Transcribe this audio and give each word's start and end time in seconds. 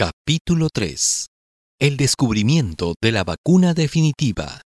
Capítulo 0.00 0.68
3. 0.72 1.26
El 1.78 1.98
descubrimiento 1.98 2.94
de 3.02 3.12
la 3.12 3.22
vacuna 3.22 3.74
definitiva. 3.74 4.62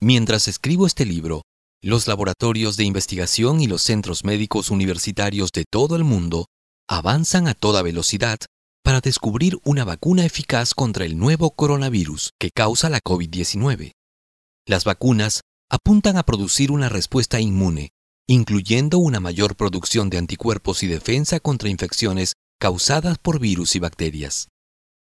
Mientras 0.00 0.48
escribo 0.48 0.84
este 0.84 1.06
libro, 1.06 1.42
los 1.80 2.08
laboratorios 2.08 2.76
de 2.76 2.82
investigación 2.82 3.60
y 3.60 3.68
los 3.68 3.82
centros 3.82 4.24
médicos 4.24 4.72
universitarios 4.72 5.52
de 5.52 5.62
todo 5.70 5.94
el 5.94 6.02
mundo 6.02 6.46
avanzan 6.88 7.46
a 7.46 7.54
toda 7.54 7.82
velocidad 7.82 8.40
para 8.82 8.98
descubrir 8.98 9.58
una 9.62 9.84
vacuna 9.84 10.26
eficaz 10.26 10.74
contra 10.74 11.04
el 11.04 11.16
nuevo 11.16 11.52
coronavirus 11.52 12.32
que 12.36 12.50
causa 12.50 12.90
la 12.90 12.98
COVID-19. 12.98 13.92
Las 14.66 14.82
vacunas 14.82 15.42
apuntan 15.70 16.16
a 16.16 16.24
producir 16.24 16.72
una 16.72 16.88
respuesta 16.88 17.38
inmune, 17.38 17.90
incluyendo 18.26 18.98
una 18.98 19.20
mayor 19.20 19.54
producción 19.54 20.10
de 20.10 20.18
anticuerpos 20.18 20.82
y 20.82 20.88
defensa 20.88 21.38
contra 21.38 21.68
infecciones 21.68 22.32
causadas 22.60 23.18
por 23.18 23.40
virus 23.40 23.74
y 23.74 23.78
bacterias. 23.78 24.48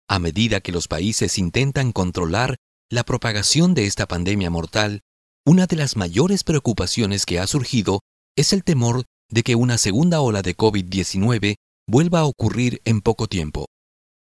A 0.09 0.17
medida 0.17 0.61
que 0.61 0.71
los 0.71 0.87
países 0.87 1.37
intentan 1.37 1.91
controlar 1.91 2.55
la 2.89 3.03
propagación 3.03 3.73
de 3.73 3.85
esta 3.85 4.07
pandemia 4.07 4.49
mortal, 4.49 5.01
una 5.45 5.67
de 5.67 5.75
las 5.75 5.97
mayores 5.97 6.43
preocupaciones 6.43 7.25
que 7.25 7.39
ha 7.39 7.47
surgido 7.47 7.99
es 8.37 8.53
el 8.53 8.63
temor 8.63 9.03
de 9.29 9.43
que 9.43 9.55
una 9.55 9.77
segunda 9.77 10.21
ola 10.21 10.41
de 10.41 10.55
COVID-19 10.55 11.55
vuelva 11.87 12.19
a 12.19 12.25
ocurrir 12.25 12.81
en 12.85 13.01
poco 13.01 13.27
tiempo. 13.27 13.65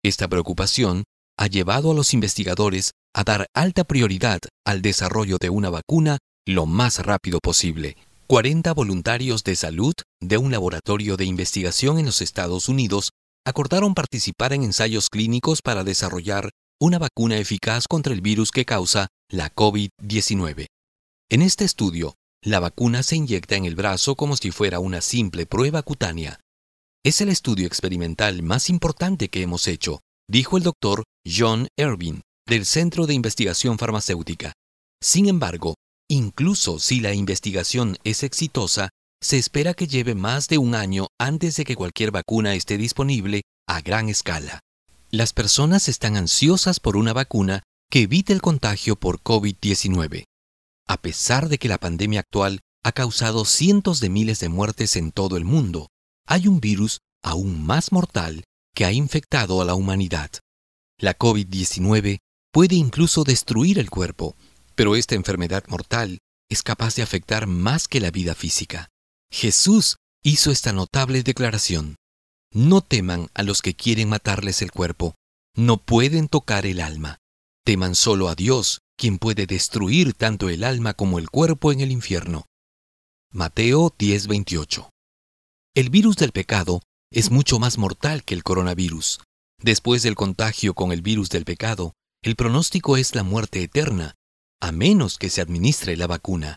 Esta 0.02 0.26
preocupación 0.26 1.04
ha 1.38 1.46
llevado 1.46 1.90
a 1.90 1.94
los 1.94 2.14
investigadores 2.14 2.92
a 3.14 3.22
dar 3.22 3.46
alta 3.54 3.84
prioridad 3.84 4.40
al 4.64 4.80
desarrollo 4.80 5.36
de 5.38 5.50
una 5.50 5.68
vacuna 5.68 6.18
lo 6.46 6.64
más 6.64 7.04
rápido 7.04 7.38
posible. 7.42 7.96
40 8.34 8.74
voluntarios 8.74 9.44
de 9.44 9.54
salud 9.54 9.94
de 10.20 10.38
un 10.38 10.50
laboratorio 10.50 11.16
de 11.16 11.24
investigación 11.24 12.00
en 12.00 12.06
los 12.06 12.20
Estados 12.20 12.68
Unidos 12.68 13.10
acordaron 13.46 13.94
participar 13.94 14.52
en 14.52 14.64
ensayos 14.64 15.08
clínicos 15.08 15.62
para 15.62 15.84
desarrollar 15.84 16.50
una 16.80 16.98
vacuna 16.98 17.38
eficaz 17.38 17.86
contra 17.86 18.12
el 18.12 18.22
virus 18.22 18.50
que 18.50 18.64
causa 18.64 19.06
la 19.30 19.54
COVID-19. 19.54 20.66
En 21.30 21.42
este 21.42 21.64
estudio, 21.64 22.16
la 22.42 22.58
vacuna 22.58 23.04
se 23.04 23.14
inyecta 23.14 23.54
en 23.54 23.66
el 23.66 23.76
brazo 23.76 24.16
como 24.16 24.36
si 24.36 24.50
fuera 24.50 24.80
una 24.80 25.00
simple 25.00 25.46
prueba 25.46 25.84
cutánea. 25.84 26.40
Es 27.04 27.20
el 27.20 27.28
estudio 27.28 27.68
experimental 27.68 28.42
más 28.42 28.68
importante 28.68 29.28
que 29.28 29.42
hemos 29.42 29.68
hecho, 29.68 30.00
dijo 30.28 30.56
el 30.56 30.64
doctor 30.64 31.04
John 31.24 31.68
Ervin, 31.78 32.22
del 32.48 32.66
Centro 32.66 33.06
de 33.06 33.14
Investigación 33.14 33.78
Farmacéutica. 33.78 34.54
Sin 35.00 35.28
embargo, 35.28 35.76
Incluso 36.08 36.78
si 36.78 37.00
la 37.00 37.14
investigación 37.14 37.96
es 38.04 38.22
exitosa, 38.22 38.90
se 39.22 39.38
espera 39.38 39.72
que 39.72 39.86
lleve 39.86 40.14
más 40.14 40.48
de 40.48 40.58
un 40.58 40.74
año 40.74 41.08
antes 41.18 41.56
de 41.56 41.64
que 41.64 41.76
cualquier 41.76 42.10
vacuna 42.10 42.54
esté 42.54 42.76
disponible 42.76 43.42
a 43.66 43.80
gran 43.80 44.10
escala. 44.10 44.60
Las 45.10 45.32
personas 45.32 45.88
están 45.88 46.16
ansiosas 46.16 46.78
por 46.78 46.96
una 46.96 47.12
vacuna 47.12 47.62
que 47.90 48.02
evite 48.02 48.32
el 48.32 48.42
contagio 48.42 48.96
por 48.96 49.22
COVID-19. 49.22 50.24
A 50.86 50.96
pesar 51.00 51.48
de 51.48 51.56
que 51.56 51.68
la 51.68 51.78
pandemia 51.78 52.20
actual 52.20 52.60
ha 52.82 52.92
causado 52.92 53.46
cientos 53.46 54.00
de 54.00 54.10
miles 54.10 54.40
de 54.40 54.50
muertes 54.50 54.96
en 54.96 55.10
todo 55.10 55.38
el 55.38 55.44
mundo, 55.44 55.88
hay 56.26 56.48
un 56.48 56.60
virus 56.60 56.98
aún 57.22 57.64
más 57.64 57.92
mortal 57.92 58.44
que 58.74 58.84
ha 58.84 58.92
infectado 58.92 59.62
a 59.62 59.64
la 59.64 59.74
humanidad. 59.74 60.30
La 60.98 61.16
COVID-19 61.16 62.18
puede 62.52 62.74
incluso 62.76 63.24
destruir 63.24 63.78
el 63.78 63.88
cuerpo, 63.88 64.36
pero 64.74 64.96
esta 64.96 65.14
enfermedad 65.14 65.64
mortal 65.68 66.18
es 66.48 66.62
capaz 66.62 66.94
de 66.94 67.02
afectar 67.02 67.46
más 67.46 67.88
que 67.88 68.00
la 68.00 68.10
vida 68.10 68.34
física. 68.34 68.90
Jesús 69.30 69.96
hizo 70.22 70.50
esta 70.50 70.72
notable 70.72 71.22
declaración. 71.22 71.96
No 72.52 72.80
teman 72.80 73.28
a 73.34 73.42
los 73.42 73.62
que 73.62 73.74
quieren 73.74 74.08
matarles 74.08 74.62
el 74.62 74.70
cuerpo, 74.70 75.14
no 75.56 75.78
pueden 75.78 76.28
tocar 76.28 76.66
el 76.66 76.80
alma. 76.80 77.18
Teman 77.64 77.94
solo 77.94 78.28
a 78.28 78.34
Dios, 78.34 78.80
quien 78.96 79.18
puede 79.18 79.46
destruir 79.46 80.14
tanto 80.14 80.48
el 80.48 80.64
alma 80.64 80.94
como 80.94 81.18
el 81.18 81.30
cuerpo 81.30 81.72
en 81.72 81.80
el 81.80 81.90
infierno. 81.90 82.46
Mateo 83.32 83.92
10:28 83.98 84.90
El 85.74 85.90
virus 85.90 86.16
del 86.16 86.32
pecado 86.32 86.80
es 87.10 87.30
mucho 87.30 87.58
más 87.58 87.78
mortal 87.78 88.24
que 88.24 88.34
el 88.34 88.44
coronavirus. 88.44 89.20
Después 89.60 90.02
del 90.02 90.14
contagio 90.14 90.74
con 90.74 90.92
el 90.92 91.02
virus 91.02 91.30
del 91.30 91.44
pecado, 91.44 91.94
el 92.22 92.36
pronóstico 92.36 92.96
es 92.96 93.14
la 93.14 93.22
muerte 93.22 93.62
eterna, 93.62 94.14
a 94.64 94.72
menos 94.72 95.18
que 95.18 95.28
se 95.28 95.42
administre 95.42 95.94
la 95.94 96.06
vacuna. 96.06 96.56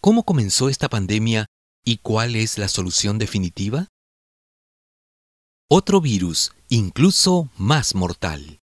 ¿Cómo 0.00 0.24
comenzó 0.24 0.68
esta 0.68 0.88
pandemia 0.88 1.46
y 1.84 1.98
cuál 1.98 2.34
es 2.34 2.58
la 2.58 2.66
solución 2.66 3.18
definitiva? 3.18 3.86
Otro 5.70 6.00
virus, 6.00 6.52
incluso 6.68 7.48
más 7.56 7.94
mortal. 7.94 8.58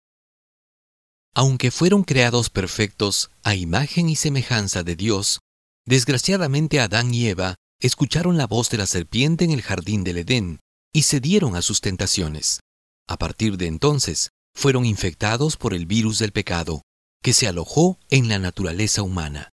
Aunque 1.35 1.73
fueron 1.73 2.05
creados 2.05 2.51
perfectos 2.51 3.33
a 3.43 3.57
imagen 3.57 4.09
y 4.09 4.15
semejanza 4.15 4.85
de 4.85 4.95
Dios, 4.95 5.41
desgraciadamente 5.85 6.79
Adán 6.79 7.13
y 7.13 7.27
Eva 7.27 7.57
escucharon 7.81 8.37
la 8.37 8.47
voz 8.47 8.71
de 8.71 8.79
la 8.79 8.87
serpiente 8.87 9.45
en 9.45 9.51
el 9.51 9.63
jardín 9.63 10.05
del 10.05 10.19
Edén 10.19 10.61
y 10.93 11.03
cedieron 11.03 11.57
a 11.57 11.63
sus 11.63 11.81
tentaciones. 11.81 12.61
A 13.09 13.19
partir 13.19 13.57
de 13.57 13.67
entonces, 13.67 14.31
fueron 14.55 14.87
infectados 14.87 15.57
por 15.57 15.75
el 15.75 15.87
virus 15.87 16.21
del 16.21 16.31
pecado, 16.31 16.83
que 17.23 17.33
se 17.33 17.49
alojó 17.49 17.99
en 18.11 18.29
la 18.29 18.39
naturaleza 18.39 19.03
humana. 19.03 19.51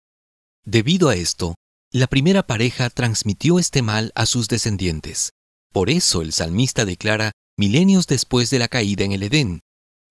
Debido 0.65 1.09
a 1.09 1.15
esto, 1.15 1.55
la 1.91 2.07
primera 2.07 2.47
pareja 2.47 2.89
transmitió 2.89 3.59
este 3.59 3.81
mal 3.81 4.11
a 4.15 4.25
sus 4.25 4.47
descendientes. 4.47 5.31
Por 5.71 5.89
eso 5.89 6.21
el 6.21 6.33
salmista 6.33 6.85
declara 6.85 7.31
milenios 7.57 8.07
después 8.07 8.49
de 8.49 8.59
la 8.59 8.67
caída 8.67 9.03
en 9.03 9.11
el 9.11 9.23
Edén, 9.23 9.59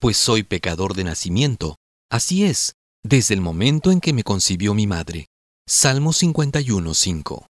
pues 0.03 0.17
soy 0.17 0.43
pecador 0.43 0.95
de 0.95 1.05
nacimiento. 1.05 1.77
Así 2.11 2.45
es, 2.45 2.75
desde 3.05 3.35
el 3.35 3.41
momento 3.41 3.93
en 3.93 4.01
que 4.01 4.13
me 4.13 4.25
concibió 4.25 4.75
mi 4.75 4.89
madre. 4.89 5.29
Salmo 5.65 6.13
51.5. 6.13 7.47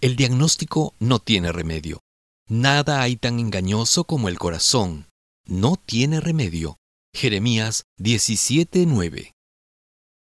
El 0.00 0.16
diagnóstico 0.16 0.94
no 0.98 1.18
tiene 1.18 1.52
remedio. 1.52 2.00
Nada 2.48 3.02
hay 3.02 3.16
tan 3.16 3.38
engañoso 3.38 4.04
como 4.04 4.28
el 4.28 4.38
corazón. 4.38 5.08
No 5.44 5.76
tiene 5.76 6.20
remedio. 6.20 6.77
Jeremías 7.14 7.84
17:9. 7.98 9.32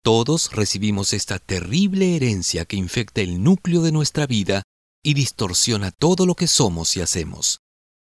Todos 0.04 0.50
recibimos 0.52 1.12
esta 1.12 1.38
terrible 1.38 2.16
herencia 2.16 2.64
que 2.64 2.76
infecta 2.76 3.20
el 3.20 3.42
núcleo 3.42 3.82
de 3.82 3.92
nuestra 3.92 4.26
vida 4.26 4.62
y 5.02 5.14
distorsiona 5.14 5.90
todo 5.90 6.26
lo 6.26 6.34
que 6.34 6.48
somos 6.48 6.96
y 6.96 7.00
hacemos. 7.00 7.60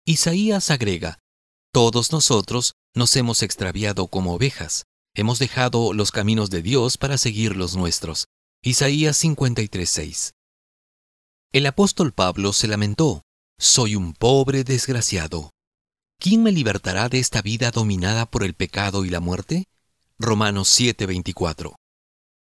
Isaías 0.07 0.71
agrega, 0.71 1.19
todos 1.73 2.13
nosotros 2.13 2.75
nos 2.95 3.15
hemos 3.17 3.43
extraviado 3.43 4.09
como 4.09 4.35
ovejas, 4.35 4.85
hemos 5.15 5.39
dejado 5.39 5.93
los 5.93 6.11
caminos 6.11 6.51
de 6.51 6.63
Dios 6.63 6.99
para 6.99 7.19
seguir 7.19 7.57
los 7.57 7.77
nuestros. 7.77 8.27
Isaías 8.63 9.17
53:6. 9.17 10.33
El 11.53 11.67
apóstol 11.67 12.13
Pablo 12.13 12.53
se 12.53 12.69
lamentó, 12.69 13.23
soy 13.59 13.97
un 13.97 14.13
pobre 14.15 14.65
desgraciado. 14.65 15.52
¿Quién 16.23 16.45
me 16.45 16.53
libertará 16.53 17.09
de 17.09 17.19
esta 17.19 17.43
vida 17.43 17.73
dominada 17.73 18.31
por 18.31 18.45
el 18.45 18.55
pecado 18.55 19.05
y 19.05 19.11
la 19.11 19.19
muerte? 19.19 19.65
Romanos 20.21 20.69
7:24. 20.69 21.75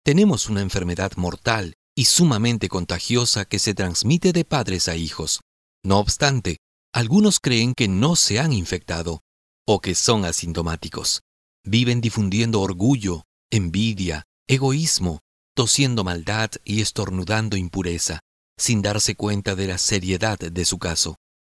Tenemos 0.05 0.49
una 0.49 0.61
enfermedad 0.61 1.11
mortal 1.17 1.75
y 1.97 2.05
sumamente 2.05 2.69
contagiosa 2.69 3.45
que 3.45 3.59
se 3.59 3.75
transmite 3.75 4.33
de 4.33 4.45
padres 4.45 4.87
a 4.87 4.95
hijos. 4.95 5.41
No 5.83 5.99
obstante, 5.99 6.59
algunos 6.93 7.41
creen 7.41 7.75
que 7.75 7.89
no 7.89 8.15
se 8.15 8.39
han 8.39 8.53
infectado 8.53 9.23
o 9.67 9.81
que 9.81 9.97
son 9.97 10.25
asintomáticos. 10.27 11.23
Viven 11.65 12.01
difundiendo 12.01 12.61
orgullo, 12.61 13.25
envidia, 13.51 14.23
egoísmo, 14.47 15.19
tosiendo 15.57 16.05
maldad 16.05 16.53
y 16.65 16.83
estornudando 16.83 17.57
impureza, 17.57 18.21
sin 18.57 18.81
darse 18.81 19.17
cuenta 19.17 19.57
de 19.57 19.67
la 19.67 19.79
seriedad 19.79 20.39
de 20.39 20.65
su 20.65 20.79
caso. 20.79 21.17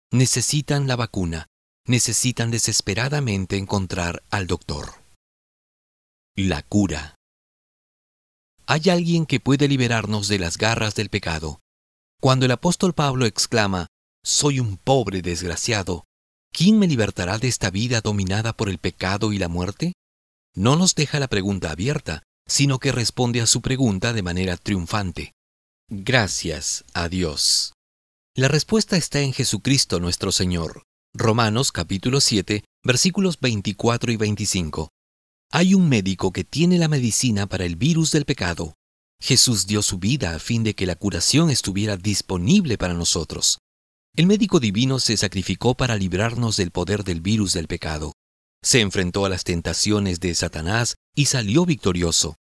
Necesitan 0.10 0.88
la 0.88 0.96
vacuna, 0.96 1.48
necesitan 1.86 2.52
desesperadamente 2.52 3.58
encontrar 3.58 4.24
al 4.30 4.48
doctor. 4.48 4.94
La 6.36 6.64
cura. 6.64 7.16
Hay 8.66 8.90
alguien 8.90 9.26
que 9.26 9.40
puede 9.40 9.68
liberarnos 9.68 10.28
de 10.28 10.40
las 10.40 10.58
garras 10.58 10.96
del 10.96 11.10
pecado. 11.10 11.60
Cuando 12.22 12.46
el 12.46 12.52
apóstol 12.52 12.94
Pablo 12.94 13.26
exclama, 13.26 13.88
Soy 14.26 14.62
un 14.62 14.78
pobre 14.78 15.22
desgraciado, 15.22 16.06
¿quién 16.54 16.80
me 16.80 16.88
libertará 16.88 17.38
de 17.38 17.50
esta 17.50 17.70
vida 17.70 18.00
dominada 18.00 18.54
por 18.54 18.70
el 18.70 18.78
pecado 18.78 19.34
y 19.34 19.38
la 19.38 19.50
muerte? 19.50 19.94
No 20.56 20.78
nos 20.78 20.96
deja 20.96 21.20
la 21.20 21.28
pregunta 21.28 21.72
abierta, 21.72 22.24
sino 22.48 22.80
que 22.80 22.94
responde 22.94 23.42
a 23.42 23.48
su 23.48 23.62
pregunta 23.62 24.14
de 24.14 24.24
manera 24.24 24.56
triunfante. 24.56 25.34
Gracias 25.90 26.86
a 26.94 27.10
Dios. 27.10 27.74
La 28.36 28.48
respuesta 28.48 28.96
está 28.96 29.20
en 29.20 29.34
Jesucristo 29.34 30.00
nuestro 30.00 30.32
Señor. 30.32 30.84
Romanos 31.16 31.72
capítulo 31.72 32.20
7, 32.20 32.64
versículos 32.84 33.40
24 33.40 34.12
y 34.12 34.18
25. 34.18 34.90
Hay 35.52 35.76
un 35.76 35.88
médico 35.88 36.32
que 36.32 36.44
tiene 36.44 36.80
la 36.80 36.88
medicina 36.88 37.46
para 37.46 37.66
el 37.66 37.76
virus 37.76 38.12
del 38.12 38.26
pecado. 38.26 38.74
Jesús 39.22 39.68
dio 39.68 39.84
su 39.84 40.00
vida 40.00 40.34
a 40.34 40.40
fin 40.40 40.64
de 40.64 40.74
que 40.74 40.88
la 40.88 40.96
curación 40.96 41.52
estuviera 41.52 41.98
disponible 41.98 42.80
para 42.80 42.96
nosotros. 42.96 43.60
El 44.16 44.26
médico 44.26 44.60
divino 44.60 44.98
se 44.98 45.16
sacrificó 45.16 45.76
para 45.76 45.98
librarnos 45.98 46.58
del 46.58 46.72
poder 46.72 47.04
del 47.04 47.22
virus 47.22 47.54
del 47.54 47.68
pecado. 47.68 48.14
Se 48.64 48.82
enfrentó 48.82 49.26
a 49.26 49.30
las 49.30 49.44
tentaciones 49.44 50.20
de 50.20 50.34
Satanás 50.34 50.96
y 51.14 51.26
salió 51.26 51.68
victorioso. 51.68 52.38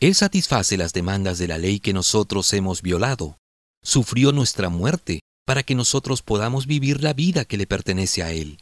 Él 0.00 0.16
satisface 0.16 0.76
las 0.76 0.92
demandas 0.92 1.38
de 1.38 1.46
la 1.46 1.58
ley 1.58 1.78
que 1.78 1.92
nosotros 1.92 2.52
hemos 2.52 2.82
violado. 2.82 3.38
Sufrió 3.84 4.32
nuestra 4.32 4.70
muerte 4.70 5.20
para 5.48 5.62
que 5.62 5.74
nosotros 5.74 6.20
podamos 6.20 6.66
vivir 6.66 7.02
la 7.02 7.14
vida 7.14 7.46
que 7.46 7.56
le 7.56 7.66
pertenece 7.66 8.22
a 8.22 8.32
Él. 8.32 8.58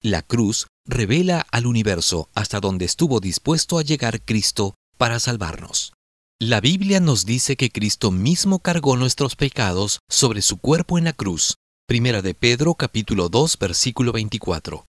La 0.00 0.22
cruz 0.22 0.68
revela 0.86 1.44
al 1.50 1.66
universo 1.66 2.30
hasta 2.34 2.60
donde 2.60 2.84
estuvo 2.84 3.18
dispuesto 3.18 3.78
a 3.78 3.82
llegar 3.82 4.24
Cristo 4.24 4.76
para 4.96 5.18
salvarnos. 5.18 5.92
La 6.38 6.60
Biblia 6.60 7.00
nos 7.00 7.26
dice 7.26 7.56
que 7.56 7.70
Cristo 7.70 8.12
mismo 8.12 8.60
cargó 8.60 8.96
nuestros 8.96 9.34
pecados 9.34 9.98
sobre 10.08 10.40
su 10.40 10.58
cuerpo 10.58 10.98
en 10.98 11.04
la 11.04 11.14
cruz. 11.14 11.56
Primera 11.88 12.22
de 12.22 12.34
Pedro 12.34 12.76
capítulo 12.76 13.28
2 13.28 13.58
versículo 13.58 14.12
24. 14.12 14.86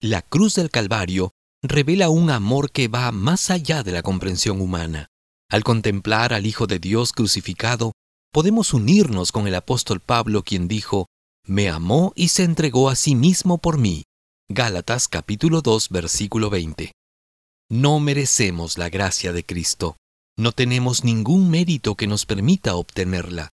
La 0.00 0.22
cruz 0.22 0.54
del 0.54 0.70
Calvario 0.70 1.32
revela 1.64 2.10
un 2.10 2.30
amor 2.30 2.70
que 2.70 2.86
va 2.86 3.10
más 3.10 3.50
allá 3.50 3.82
de 3.82 3.90
la 3.90 4.02
comprensión 4.02 4.60
humana. 4.60 5.08
Al 5.50 5.64
contemplar 5.64 6.32
al 6.32 6.46
Hijo 6.46 6.68
de 6.68 6.78
Dios 6.78 7.12
crucificado, 7.12 7.90
podemos 8.32 8.74
unirnos 8.74 9.32
con 9.32 9.46
el 9.46 9.54
apóstol 9.54 10.00
Pablo 10.00 10.42
quien 10.42 10.68
dijo, 10.68 11.06
Me 11.46 11.68
amó 11.68 12.12
y 12.14 12.28
se 12.28 12.44
entregó 12.44 12.88
a 12.88 12.96
sí 12.96 13.14
mismo 13.14 13.58
por 13.58 13.78
mí. 13.78 14.04
Gálatas 14.48 15.08
capítulo 15.08 15.62
2 15.62 15.88
versículo 15.90 16.50
20. 16.50 16.92
No 17.70 18.00
merecemos 18.00 18.78
la 18.78 18.88
gracia 18.88 19.32
de 19.32 19.44
Cristo. 19.44 19.96
No 20.36 20.52
tenemos 20.52 21.04
ningún 21.04 21.50
mérito 21.50 21.94
que 21.94 22.06
nos 22.06 22.26
permita 22.26 22.74
obtenerla. 22.74 23.50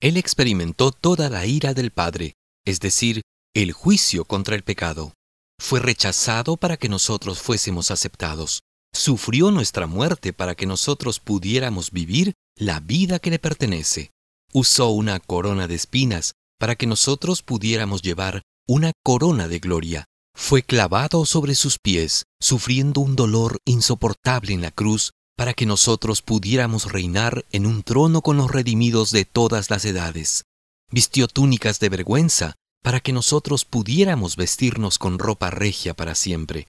Él 0.00 0.16
experimentó 0.16 0.90
toda 0.90 1.30
la 1.30 1.46
ira 1.46 1.74
del 1.74 1.90
Padre, 1.90 2.34
es 2.64 2.80
decir, 2.80 3.22
el 3.54 3.72
juicio 3.72 4.24
contra 4.24 4.56
el 4.56 4.64
pecado 4.64 5.12
fue 5.58 5.80
rechazado 5.80 6.56
para 6.56 6.76
que 6.76 6.88
nosotros 6.88 7.40
fuésemos 7.40 7.90
aceptados. 7.90 8.62
Sufrió 8.92 9.50
nuestra 9.50 9.86
muerte 9.86 10.32
para 10.32 10.54
que 10.54 10.66
nosotros 10.66 11.20
pudiéramos 11.20 11.90
vivir 11.90 12.34
la 12.56 12.80
vida 12.80 13.18
que 13.18 13.30
le 13.30 13.38
pertenece. 13.38 14.10
Usó 14.52 14.90
una 14.90 15.18
corona 15.20 15.66
de 15.66 15.74
espinas 15.74 16.34
para 16.58 16.76
que 16.76 16.86
nosotros 16.86 17.42
pudiéramos 17.42 18.02
llevar 18.02 18.42
una 18.66 18.92
corona 19.02 19.48
de 19.48 19.58
gloria. 19.58 20.04
Fue 20.36 20.62
clavado 20.62 21.26
sobre 21.26 21.54
sus 21.54 21.78
pies, 21.78 22.24
sufriendo 22.40 23.00
un 23.00 23.16
dolor 23.16 23.58
insoportable 23.64 24.52
en 24.52 24.62
la 24.62 24.70
cruz, 24.70 25.12
para 25.36 25.54
que 25.54 25.66
nosotros 25.66 26.22
pudiéramos 26.22 26.90
reinar 26.92 27.44
en 27.50 27.66
un 27.66 27.82
trono 27.82 28.22
con 28.22 28.36
los 28.36 28.50
redimidos 28.50 29.10
de 29.10 29.24
todas 29.24 29.70
las 29.70 29.84
edades. 29.84 30.44
Vistió 30.90 31.26
túnicas 31.26 31.80
de 31.80 31.88
vergüenza 31.88 32.54
para 32.82 33.00
que 33.00 33.12
nosotros 33.12 33.64
pudiéramos 33.64 34.36
vestirnos 34.36 34.98
con 34.98 35.18
ropa 35.18 35.50
regia 35.50 35.94
para 35.94 36.14
siempre. 36.14 36.68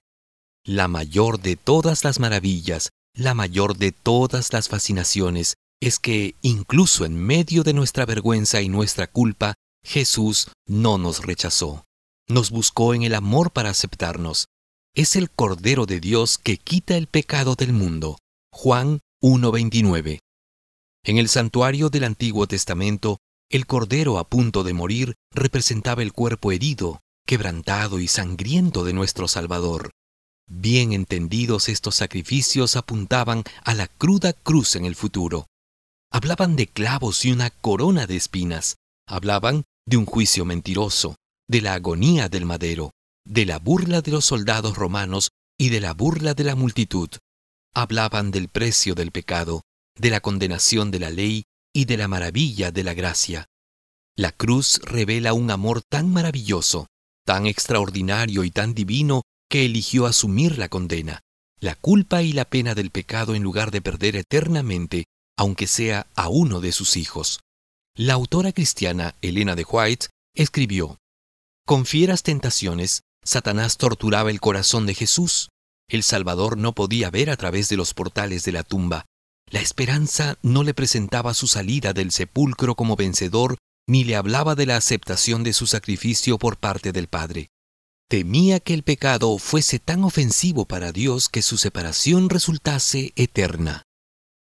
La 0.64 0.88
mayor 0.88 1.40
de 1.40 1.54
todas 1.54 2.02
las 2.02 2.18
maravillas, 2.18 2.90
la 3.14 3.34
mayor 3.34 3.76
de 3.76 3.92
todas 3.92 4.52
las 4.52 4.68
fascinaciones, 4.68 5.54
es 5.80 5.98
que, 5.98 6.36
incluso 6.42 7.04
en 7.04 7.16
medio 7.16 7.62
de 7.62 7.74
nuestra 7.74 8.06
vergüenza 8.06 8.62
y 8.62 8.68
nuestra 8.68 9.06
culpa, 9.06 9.54
Jesús 9.84 10.50
no 10.66 10.98
nos 10.98 11.24
rechazó. 11.24 11.84
Nos 12.28 12.50
buscó 12.50 12.94
en 12.94 13.02
el 13.02 13.14
amor 13.14 13.52
para 13.52 13.70
aceptarnos. 13.70 14.46
Es 14.94 15.14
el 15.14 15.30
Cordero 15.30 15.86
de 15.86 16.00
Dios 16.00 16.38
que 16.38 16.56
quita 16.56 16.96
el 16.96 17.06
pecado 17.06 17.54
del 17.54 17.72
mundo. 17.72 18.18
Juan 18.50 19.00
1.29. 19.22 20.18
En 21.04 21.18
el 21.18 21.28
santuario 21.28 21.88
del 21.88 22.04
Antiguo 22.04 22.48
Testamento, 22.48 23.18
el 23.48 23.66
cordero 23.66 24.18
a 24.18 24.28
punto 24.28 24.64
de 24.64 24.72
morir 24.72 25.14
representaba 25.32 26.02
el 26.02 26.12
cuerpo 26.12 26.50
herido, 26.50 27.00
quebrantado 27.26 28.00
y 28.00 28.08
sangriento 28.08 28.82
de 28.82 28.92
nuestro 28.92 29.28
Salvador. 29.28 29.92
Bien 30.48 30.92
entendidos 30.92 31.68
estos 31.68 31.94
sacrificios 31.94 32.74
apuntaban 32.74 33.44
a 33.62 33.74
la 33.74 33.86
cruda 33.86 34.32
cruz 34.32 34.74
en 34.74 34.84
el 34.84 34.96
futuro. 34.96 35.46
Hablaban 36.16 36.56
de 36.56 36.66
clavos 36.66 37.26
y 37.26 37.30
una 37.30 37.50
corona 37.50 38.06
de 38.06 38.16
espinas. 38.16 38.78
Hablaban 39.06 39.64
de 39.84 39.98
un 39.98 40.06
juicio 40.06 40.46
mentiroso, 40.46 41.16
de 41.46 41.60
la 41.60 41.74
agonía 41.74 42.30
del 42.30 42.46
madero, 42.46 42.92
de 43.26 43.44
la 43.44 43.58
burla 43.58 44.00
de 44.00 44.12
los 44.12 44.24
soldados 44.24 44.78
romanos 44.78 45.28
y 45.58 45.68
de 45.68 45.80
la 45.80 45.92
burla 45.92 46.32
de 46.32 46.44
la 46.44 46.54
multitud. 46.54 47.10
Hablaban 47.74 48.30
del 48.30 48.48
precio 48.48 48.94
del 48.94 49.10
pecado, 49.12 49.60
de 49.94 50.08
la 50.08 50.20
condenación 50.20 50.90
de 50.90 51.00
la 51.00 51.10
ley 51.10 51.44
y 51.74 51.84
de 51.84 51.98
la 51.98 52.08
maravilla 52.08 52.72
de 52.72 52.82
la 52.82 52.94
gracia. 52.94 53.44
La 54.16 54.32
cruz 54.32 54.80
revela 54.84 55.34
un 55.34 55.50
amor 55.50 55.82
tan 55.82 56.10
maravilloso, 56.10 56.86
tan 57.26 57.44
extraordinario 57.44 58.42
y 58.42 58.50
tan 58.50 58.72
divino 58.72 59.20
que 59.50 59.66
eligió 59.66 60.06
asumir 60.06 60.56
la 60.56 60.70
condena, 60.70 61.20
la 61.60 61.74
culpa 61.74 62.22
y 62.22 62.32
la 62.32 62.46
pena 62.46 62.74
del 62.74 62.90
pecado 62.90 63.34
en 63.34 63.42
lugar 63.42 63.70
de 63.70 63.82
perder 63.82 64.16
eternamente, 64.16 65.04
aunque 65.36 65.66
sea 65.66 66.06
a 66.14 66.28
uno 66.28 66.60
de 66.60 66.72
sus 66.72 66.96
hijos. 66.96 67.40
La 67.94 68.14
autora 68.14 68.52
cristiana 68.52 69.14
Elena 69.22 69.54
de 69.54 69.64
White 69.64 70.08
escribió, 70.34 70.98
Con 71.66 71.86
fieras 71.86 72.22
tentaciones, 72.22 73.02
Satanás 73.24 73.76
torturaba 73.76 74.30
el 74.30 74.40
corazón 74.40 74.86
de 74.86 74.94
Jesús. 74.94 75.48
El 75.88 76.02
Salvador 76.02 76.56
no 76.58 76.72
podía 76.72 77.10
ver 77.10 77.30
a 77.30 77.36
través 77.36 77.68
de 77.68 77.76
los 77.76 77.94
portales 77.94 78.44
de 78.44 78.52
la 78.52 78.62
tumba, 78.62 79.06
la 79.50 79.60
esperanza 79.60 80.38
no 80.42 80.64
le 80.64 80.74
presentaba 80.74 81.32
su 81.32 81.46
salida 81.46 81.92
del 81.92 82.10
sepulcro 82.10 82.74
como 82.74 82.96
vencedor 82.96 83.56
ni 83.88 84.02
le 84.02 84.16
hablaba 84.16 84.56
de 84.56 84.66
la 84.66 84.76
aceptación 84.76 85.44
de 85.44 85.52
su 85.52 85.68
sacrificio 85.68 86.38
por 86.38 86.56
parte 86.56 86.90
del 86.90 87.06
Padre. 87.06 87.50
Temía 88.08 88.58
que 88.58 88.74
el 88.74 88.82
pecado 88.82 89.38
fuese 89.38 89.78
tan 89.78 90.02
ofensivo 90.02 90.64
para 90.64 90.90
Dios 90.90 91.28
que 91.28 91.42
su 91.42 91.56
separación 91.56 92.28
resultase 92.28 93.12
eterna. 93.14 93.82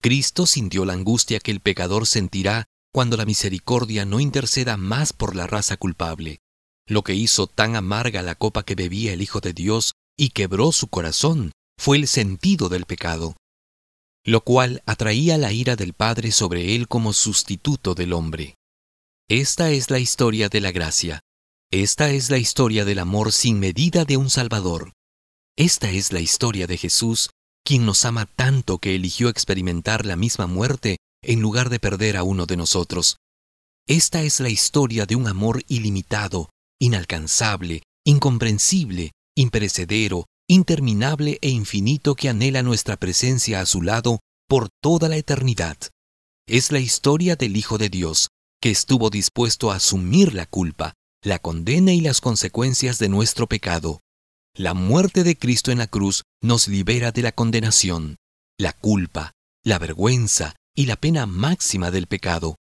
Cristo 0.05 0.45
sintió 0.45 0.85
la 0.85 0.93
angustia 0.93 1.41
que 1.41 1.51
el 1.51 1.61
pecador 1.61 2.07
sentirá 2.07 2.67
cuando 2.93 3.17
la 3.17 3.25
misericordia 3.25 4.05
no 4.05 4.21
interceda 4.21 4.77
más 4.77 5.15
por 5.15 5.35
la 5.35 5.47
raza 5.47 5.79
culpable. 5.79 6.41
Lo 6.87 7.03
que 7.03 7.15
hizo 7.15 7.47
tan 7.47 7.75
amarga 7.75 8.21
la 8.21 8.35
copa 8.35 8.65
que 8.65 8.75
bebía 8.75 9.15
el 9.15 9.23
Hijo 9.23 9.41
de 9.41 9.55
Dios 9.55 9.95
y 10.19 10.29
quebró 10.29 10.73
su 10.73 10.89
corazón 10.89 11.53
fue 11.79 11.97
el 11.97 12.07
sentido 12.07 12.69
del 12.69 12.85
pecado 12.85 13.35
lo 14.25 14.41
cual 14.43 14.83
atraía 14.87 15.37
la 15.37 15.53
ira 15.53 15.77
del 15.77 15.93
Padre 15.93 16.33
sobre 16.33 16.75
él 16.75 16.89
como 16.89 17.13
sustituto 17.13 17.95
del 17.95 18.15
hombre. 18.15 18.57
Esta 19.29 19.71
es 19.71 19.91
la 19.91 19.99
historia 19.99 20.49
de 20.49 20.61
la 20.61 20.73
gracia. 20.73 21.21
Esta 21.71 22.11
es 22.11 22.31
la 22.31 22.39
historia 22.39 22.85
del 22.85 22.99
amor 23.01 23.33
sin 23.33 23.59
medida 23.59 24.05
de 24.05 24.17
un 24.17 24.31
Salvador. 24.31 24.93
Esta 25.57 25.91
es 25.91 26.13
la 26.13 26.21
historia 26.21 26.67
de 26.67 26.79
Jesús, 26.79 27.31
quien 27.65 27.87
nos 27.87 28.05
ama 28.05 28.27
tanto 28.27 28.79
que 28.79 28.95
eligió 28.95 29.29
experimentar 29.29 30.05
la 30.05 30.17
misma 30.17 30.47
muerte 30.47 30.99
en 31.23 31.41
lugar 31.41 31.71
de 31.71 31.81
perder 31.81 32.17
a 32.17 32.23
uno 32.23 32.47
de 32.47 32.57
nosotros. 32.57 33.17
Esta 33.87 34.23
es 34.23 34.41
la 34.41 34.51
historia 34.51 35.07
de 35.07 35.17
un 35.17 35.27
amor 35.27 35.63
ilimitado, 35.69 36.51
inalcanzable, 36.79 37.83
incomprensible, 38.05 39.13
imperecedero, 39.35 40.27
interminable 40.49 41.39
e 41.41 41.49
infinito 41.49 42.15
que 42.15 42.29
anhela 42.29 42.63
nuestra 42.63 42.97
presencia 42.97 43.61
a 43.61 43.67
su 43.67 43.83
lado 43.83 44.21
por 44.47 44.69
toda 44.83 45.09
la 45.09 45.17
eternidad. 45.17 45.79
Es 46.47 46.71
la 46.71 46.79
historia 46.79 47.37
del 47.37 47.57
Hijo 47.57 47.79
de 47.79 47.89
Dios, 47.89 48.29
que 48.61 48.71
estuvo 48.71 49.09
dispuesto 49.09 49.71
a 49.71 49.77
asumir 49.77 50.35
la 50.35 50.47
culpa, 50.47 50.93
la 51.23 51.39
condena 51.39 51.93
y 51.93 52.03
las 52.03 52.21
consecuencias 52.21 52.99
de 52.99 53.09
nuestro 53.09 53.47
pecado. 53.47 54.01
La 54.57 54.73
muerte 54.73 55.25
de 55.25 55.37
Cristo 55.37 55.73
en 55.73 55.79
la 55.79 55.89
cruz 55.89 56.23
nos 56.41 56.69
libera 56.69 57.11
de 57.11 57.23
la 57.23 57.33
condenación, 57.33 58.19
la 58.57 58.73
culpa, 58.73 59.33
la 59.65 59.81
vergüenza 59.81 60.55
y 60.77 60.87
la 60.87 60.95
pena 60.95 61.27
máxima 61.27 61.91
del 61.91 62.07
pecado. 62.07 62.55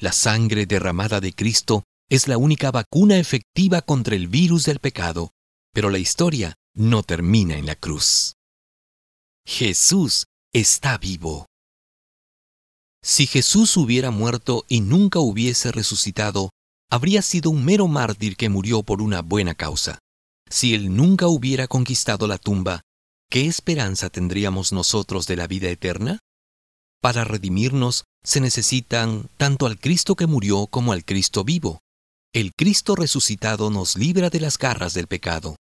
La 0.00 0.10
sangre 0.10 0.66
derramada 0.66 1.20
de 1.20 1.32
Cristo 1.32 1.84
es 2.10 2.26
la 2.26 2.38
única 2.38 2.72
vacuna 2.72 3.18
efectiva 3.18 3.82
contra 3.82 4.16
el 4.16 4.26
virus 4.26 4.64
del 4.64 4.80
pecado, 4.80 5.30
pero 5.72 5.90
la 5.90 5.98
historia 5.98 6.54
no 6.74 7.04
termina 7.04 7.56
en 7.56 7.66
la 7.66 7.76
cruz. 7.76 8.34
Jesús 9.46 10.26
está 10.52 10.98
vivo. 10.98 11.46
Si 13.00 13.28
Jesús 13.28 13.76
hubiera 13.76 14.10
muerto 14.10 14.64
y 14.66 14.80
nunca 14.80 15.20
hubiese 15.20 15.70
resucitado, 15.70 16.50
habría 16.90 17.22
sido 17.22 17.50
un 17.50 17.64
mero 17.64 17.86
mártir 17.86 18.36
que 18.36 18.48
murió 18.48 18.82
por 18.82 19.00
una 19.02 19.22
buena 19.22 19.54
causa. 19.54 20.00
Si 20.50 20.74
Él 20.74 20.94
nunca 20.94 21.28
hubiera 21.28 21.68
conquistado 21.68 22.26
la 22.26 22.38
tumba, 22.38 22.82
¿qué 23.30 23.46
esperanza 23.46 24.10
tendríamos 24.10 24.72
nosotros 24.72 25.26
de 25.26 25.36
la 25.36 25.46
vida 25.46 25.68
eterna? 25.68 26.18
Para 27.00 27.24
redimirnos 27.24 28.04
se 28.24 28.40
necesitan 28.40 29.30
tanto 29.36 29.66
al 29.66 29.78
Cristo 29.78 30.16
que 30.16 30.26
murió 30.26 30.66
como 30.66 30.92
al 30.92 31.04
Cristo 31.04 31.44
vivo. 31.44 31.80
El 32.32 32.52
Cristo 32.54 32.96
resucitado 32.96 33.70
nos 33.70 33.96
libra 33.96 34.30
de 34.30 34.40
las 34.40 34.58
garras 34.58 34.94
del 34.94 35.06
pecado. 35.06 35.56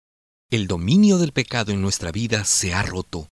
El 0.50 0.68
dominio 0.68 1.18
del 1.18 1.34
pecado 1.34 1.72
en 1.72 1.82
nuestra 1.82 2.12
vida 2.12 2.44
se 2.46 2.74
ha 2.74 2.84
roto. 2.84 3.30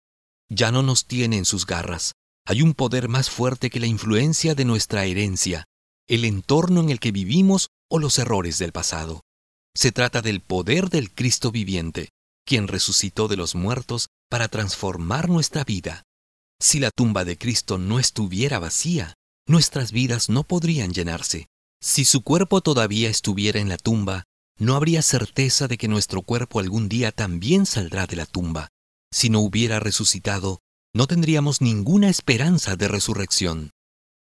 Ya 0.49 0.71
no 0.71 0.83
nos 0.83 1.05
tiene 1.05 1.37
en 1.37 1.45
sus 1.45 1.65
garras. 1.65 2.13
Hay 2.45 2.61
un 2.61 2.73
poder 2.73 3.09
más 3.09 3.29
fuerte 3.29 3.69
que 3.69 3.79
la 3.79 3.87
influencia 3.87 4.55
de 4.55 4.65
nuestra 4.65 5.05
herencia. 5.05 5.65
El 6.07 6.25
entorno 6.25 6.81
en 6.81 6.89
el 6.89 6.99
que 6.99 7.11
vivimos 7.11 7.69
o 7.89 7.99
los 7.99 8.17
errores 8.17 8.57
del 8.57 8.71
pasado. 8.71 9.21
Se 9.79 9.93
trata 9.93 10.21
del 10.21 10.41
poder 10.41 10.89
del 10.89 11.09
Cristo 11.09 11.51
viviente, 11.51 12.09
quien 12.45 12.67
resucitó 12.67 13.29
de 13.29 13.37
los 13.37 13.55
muertos 13.55 14.09
para 14.29 14.49
transformar 14.49 15.29
nuestra 15.29 15.63
vida. 15.63 16.03
Si 16.59 16.81
la 16.81 16.91
tumba 16.91 17.23
de 17.23 17.37
Cristo 17.37 17.77
no 17.77 17.97
estuviera 17.97 18.59
vacía, 18.59 19.13
nuestras 19.47 19.93
vidas 19.93 20.27
no 20.27 20.43
podrían 20.43 20.91
llenarse. 20.91 21.47
Si 21.81 22.03
su 22.03 22.23
cuerpo 22.23 22.59
todavía 22.59 23.09
estuviera 23.09 23.61
en 23.61 23.69
la 23.69 23.77
tumba, 23.77 24.25
no 24.57 24.75
habría 24.75 25.01
certeza 25.01 25.69
de 25.69 25.77
que 25.77 25.87
nuestro 25.87 26.23
cuerpo 26.23 26.59
algún 26.59 26.89
día 26.89 27.13
también 27.13 27.65
saldrá 27.65 28.05
de 28.05 28.17
la 28.17 28.25
tumba. 28.25 28.67
Si 29.13 29.29
no 29.29 29.39
hubiera 29.39 29.79
resucitado, 29.79 30.59
no 30.93 31.07
tendríamos 31.07 31.61
ninguna 31.61 32.09
esperanza 32.09 32.75
de 32.75 32.89
resurrección. 32.89 33.71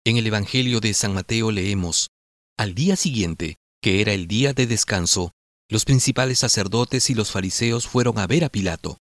En 0.06 0.16
el 0.16 0.26
Evangelio 0.26 0.80
de 0.80 0.94
San 0.94 1.12
Mateo 1.12 1.50
leemos, 1.50 2.08
Al 2.56 2.74
día 2.74 2.96
siguiente, 2.96 3.58
que 3.84 4.00
era 4.00 4.14
el 4.14 4.28
día 4.28 4.54
de 4.54 4.66
descanso, 4.66 5.32
los 5.68 5.84
principales 5.84 6.38
sacerdotes 6.38 7.10
y 7.10 7.14
los 7.14 7.30
fariseos 7.30 7.86
fueron 7.86 8.18
a 8.18 8.26
ver 8.26 8.42
a 8.42 8.48
Pilato. 8.48 8.96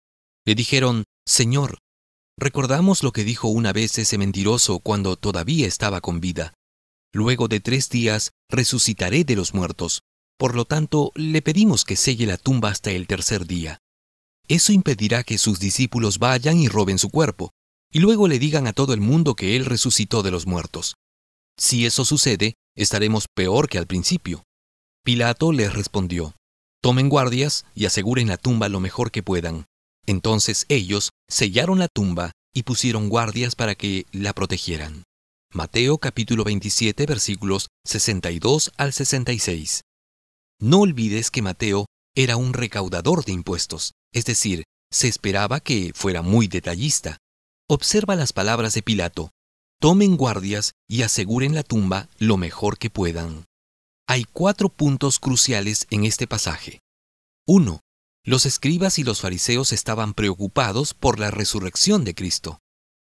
Le 0.44 0.56
dijeron, 0.56 1.04
Señor, 1.24 1.78
recordamos 2.36 3.04
lo 3.04 3.12
que 3.12 3.22
dijo 3.22 3.46
una 3.46 3.72
vez 3.72 3.96
ese 3.98 4.18
mentiroso 4.18 4.80
cuando 4.80 5.14
todavía 5.14 5.68
estaba 5.68 6.00
con 6.00 6.20
vida. 6.20 6.54
Luego 7.12 7.46
de 7.46 7.60
tres 7.60 7.90
días 7.90 8.32
resucitaré 8.50 9.22
de 9.22 9.36
los 9.36 9.54
muertos. 9.54 10.00
Por 10.36 10.56
lo 10.56 10.64
tanto, 10.64 11.12
le 11.14 11.42
pedimos 11.42 11.84
que 11.84 11.94
selle 11.94 12.26
la 12.26 12.36
tumba 12.36 12.70
hasta 12.70 12.90
el 12.90 13.06
tercer 13.06 13.46
día. 13.46 13.78
Eso 14.48 14.72
impedirá 14.72 15.22
que 15.22 15.38
sus 15.38 15.60
discípulos 15.60 16.18
vayan 16.18 16.58
y 16.58 16.66
roben 16.66 16.98
su 16.98 17.08
cuerpo, 17.08 17.52
y 17.92 18.00
luego 18.00 18.26
le 18.26 18.40
digan 18.40 18.66
a 18.66 18.72
todo 18.72 18.94
el 18.94 19.00
mundo 19.00 19.36
que 19.36 19.54
Él 19.54 19.64
resucitó 19.64 20.24
de 20.24 20.32
los 20.32 20.48
muertos. 20.48 20.96
Si 21.56 21.86
eso 21.86 22.04
sucede, 22.04 22.56
estaremos 22.74 23.26
peor 23.32 23.68
que 23.68 23.78
al 23.78 23.86
principio. 23.86 24.42
Pilato 25.04 25.50
les 25.50 25.75
respondió, 25.75 26.37
Tomen 26.80 27.09
guardias 27.09 27.64
y 27.75 27.87
aseguren 27.87 28.28
la 28.28 28.37
tumba 28.37 28.68
lo 28.68 28.78
mejor 28.78 29.11
que 29.11 29.21
puedan. 29.25 29.66
Entonces 30.06 30.64
ellos 30.68 31.11
sellaron 31.28 31.80
la 31.80 31.88
tumba 31.88 32.30
y 32.54 32.62
pusieron 32.62 33.09
guardias 33.09 33.56
para 33.56 33.75
que 33.75 34.06
la 34.12 34.32
protegieran. 34.32 35.02
Mateo 35.52 35.99
capítulo 35.99 36.44
27 36.44 37.04
versículos 37.06 37.66
62 37.85 38.73
al 38.76 38.92
66. 38.92 39.80
No 40.61 40.82
olvides 40.82 41.32
que 41.32 41.42
Mateo 41.42 41.87
era 42.14 42.37
un 42.37 42.52
recaudador 42.52 43.25
de 43.25 43.32
impuestos, 43.32 43.94
es 44.12 44.25
decir, 44.25 44.62
se 44.92 45.09
esperaba 45.09 45.59
que 45.59 45.90
fuera 45.97 46.23
muy 46.23 46.47
detallista. 46.47 47.18
Observa 47.68 48.14
las 48.14 48.32
palabras 48.32 48.75
de 48.75 48.82
Pilato. 48.82 49.30
Tomen 49.80 50.16
guardias 50.16 50.75
y 50.88 51.02
aseguren 51.02 51.56
la 51.56 51.64
tumba 51.64 52.09
lo 52.18 52.37
mejor 52.37 52.78
que 52.78 52.88
puedan. 52.88 53.47
Hay 54.06 54.25
cuatro 54.25 54.68
puntos 54.68 55.18
cruciales 55.18 55.87
en 55.90 56.04
este 56.04 56.26
pasaje. 56.26 56.80
1. 57.47 57.80
Los 58.25 58.47
escribas 58.47 58.99
y 58.99 59.04
los 59.04 59.21
fariseos 59.21 59.73
estaban 59.73 60.14
preocupados 60.14 60.94
por 60.94 61.18
la 61.18 61.30
resurrección 61.30 62.04
de 62.04 62.14
Cristo. 62.14 62.59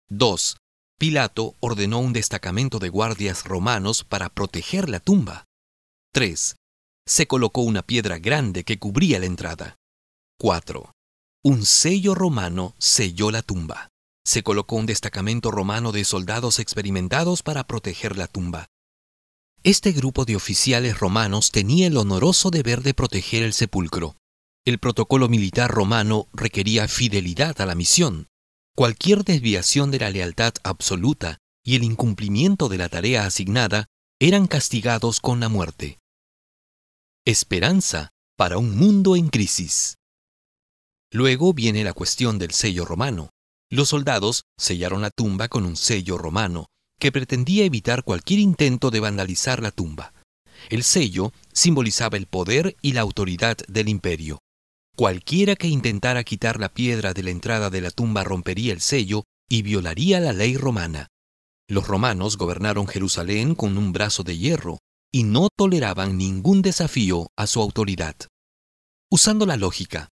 2. 0.10 0.58
Pilato 1.00 1.56
ordenó 1.60 2.00
un 2.00 2.13
destacamento 2.13 2.80
de 2.80 2.89
guardias 2.89 3.44
romanos 3.44 4.04
para 4.04 4.30
proteger 4.30 4.89
la 4.89 5.00
tumba. 5.00 5.46
3. 6.13 6.56
Se 7.06 7.27
colocó 7.27 7.62
una 7.62 7.84
piedra 7.84 8.18
grande 8.18 8.63
que 8.63 8.80
cubría 8.80 9.20
la 9.20 9.27
entrada. 9.27 9.75
4. 10.39 10.92
Un 11.44 11.66
sello 11.66 12.16
romano 12.16 12.75
selló 12.80 13.32
la 13.32 13.42
tumba. 13.42 13.89
Se 14.25 14.44
colocó 14.44 14.75
un 14.75 14.88
destacamento 14.88 15.51
romano 15.51 15.92
de 15.92 16.04
soldados 16.04 16.60
experimentados 16.60 17.44
para 17.44 17.66
proteger 17.66 18.18
la 18.18 18.27
tumba. 18.27 18.68
Este 19.64 19.92
grupo 19.92 20.26
de 20.26 20.36
oficiales 20.36 21.00
romanos 21.00 21.52
tenía 21.52 21.88
el 21.88 21.98
honoroso 21.98 22.52
deber 22.52 22.84
de 22.84 22.94
proteger 22.94 23.44
el 23.44 23.54
sepulcro. 23.54 24.16
El 24.66 24.80
protocolo 24.80 25.30
militar 25.30 25.72
romano 25.72 26.28
requería 26.34 26.88
fidelidad 26.88 27.60
a 27.62 27.66
la 27.66 27.76
misión. 27.76 28.28
Cualquier 28.76 29.24
desviación 29.24 29.92
de 29.92 30.00
la 30.00 30.10
lealtad 30.10 30.54
absoluta 30.64 31.40
y 31.64 31.76
el 31.76 31.84
incumplimiento 31.84 32.70
de 32.70 32.78
la 32.78 32.90
tarea 32.90 33.26
asignada 33.26 33.88
eran 34.20 34.48
castigados 34.48 35.20
con 35.20 35.40
la 35.40 35.50
muerte. 35.50 36.00
Esperanza 37.26 38.10
para 38.38 38.58
un 38.58 38.78
mundo 38.78 39.16
en 39.16 39.30
crisis. 39.30 39.96
Luego 41.12 41.54
viene 41.54 41.84
la 41.84 41.94
cuestión 41.94 42.40
del 42.40 42.52
sello 42.52 42.86
romano. 42.86 43.32
Los 43.70 43.90
soldados 43.90 44.44
sellaron 44.58 45.02
la 45.02 45.10
tumba 45.10 45.48
con 45.48 45.66
un 45.66 45.76
sello 45.76 46.18
romano, 46.18 46.68
que 47.00 47.12
pretendía 47.12 47.66
evitar 47.66 48.04
cualquier 48.04 48.39
intento 48.39 48.89
de 48.92 49.00
vandalizar 49.00 49.62
la 49.62 49.72
tumba. 49.72 50.13
El 50.70 50.84
sello 50.84 51.32
simbolizaba 51.54 52.18
el 52.18 52.27
poder 52.27 52.75
y 52.82 52.94
la 52.94 53.01
autoridad 53.01 53.58
del 53.68 53.89
imperio. 53.89 54.39
Cualquiera 54.96 55.56
que 55.56 55.68
intentara 55.68 56.24
quitar 56.24 56.60
la 56.60 56.74
piedra 56.74 57.13
de 57.13 57.24
la 57.24 57.30
entrada 57.30 57.70
de 57.70 57.82
la 57.82 57.92
tumba 57.92 58.24
rompería 58.24 58.74
el 58.74 58.82
sello 58.82 59.24
y 59.48 59.62
violaría 59.62 60.20
la 60.20 60.34
ley 60.34 60.58
romana. 60.58 61.08
Los 61.70 61.88
romanos 61.88 62.38
gobernaron 62.38 62.88
Jerusalén 62.88 63.54
con 63.54 63.77
un 63.77 63.94
brazo 63.94 64.24
de 64.24 64.38
hierro 64.38 64.80
y 65.12 65.24
no 65.24 65.50
toleraban 65.56 66.18
ningún 66.18 66.62
desafío 66.62 67.27
a 67.38 67.46
su 67.46 67.62
autoridad. 67.62 68.16
Usando 69.12 69.46
la 69.46 69.56
lógica, 69.56 70.10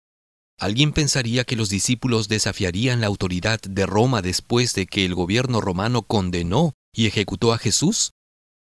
¿alguien 0.58 0.92
pensaría 0.92 1.44
que 1.44 1.56
los 1.56 1.70
discípulos 1.70 2.28
desafiarían 2.28 3.00
la 3.00 3.06
autoridad 3.06 3.60
de 3.60 3.86
Roma 3.86 4.22
después 4.22 4.74
de 4.74 4.86
que 4.86 5.04
el 5.04 5.14
gobierno 5.14 5.60
romano 5.60 6.02
condenó 6.02 6.74
y 6.92 7.06
ejecutó 7.06 7.52
a 7.52 7.58
Jesús? 7.58 8.12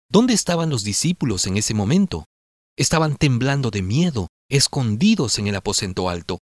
¿Dónde 0.09 0.33
estaban 0.33 0.69
los 0.69 0.83
discípulos 0.83 1.45
en 1.47 1.57
ese 1.57 1.73
momento? 1.73 2.25
Estaban 2.77 3.17
temblando 3.17 3.71
de 3.71 3.81
miedo 3.81 4.27
escondidos 4.49 5.37
en 5.37 5.47
el 5.47 5.55
aposento 5.55 6.09
alto. 6.09 6.39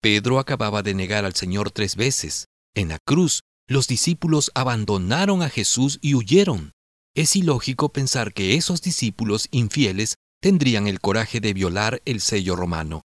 Pedro 0.00 0.38
acababa 0.38 0.82
de 0.82 0.94
negar 0.94 1.24
al 1.24 1.34
Señor 1.34 1.70
tres 1.70 1.96
veces. 1.96 2.46
En 2.74 2.88
la 2.88 2.98
cruz, 3.06 3.42
los 3.68 3.86
discípulos 3.86 4.50
abandonaron 4.54 5.42
a 5.42 5.50
Jesús 5.50 5.98
y 6.00 6.14
huyeron. 6.14 6.72
Es 7.14 7.36
ilógico 7.36 7.92
pensar 7.92 8.32
que 8.32 8.54
esos 8.54 8.80
discípulos 8.82 9.48
infieles 9.50 10.14
tendrían 10.40 10.86
el 10.86 11.00
coraje 11.00 11.40
de 11.40 11.52
violar 11.52 12.00
el 12.06 12.20
sello 12.20 12.56
romano. 12.56 13.02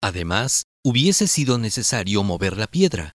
Además, 0.00 0.64
hubiese 0.86 1.28
sido 1.28 1.56
necesario 1.56 2.22
mover 2.22 2.58
la 2.58 2.66
piedra. 2.66 3.14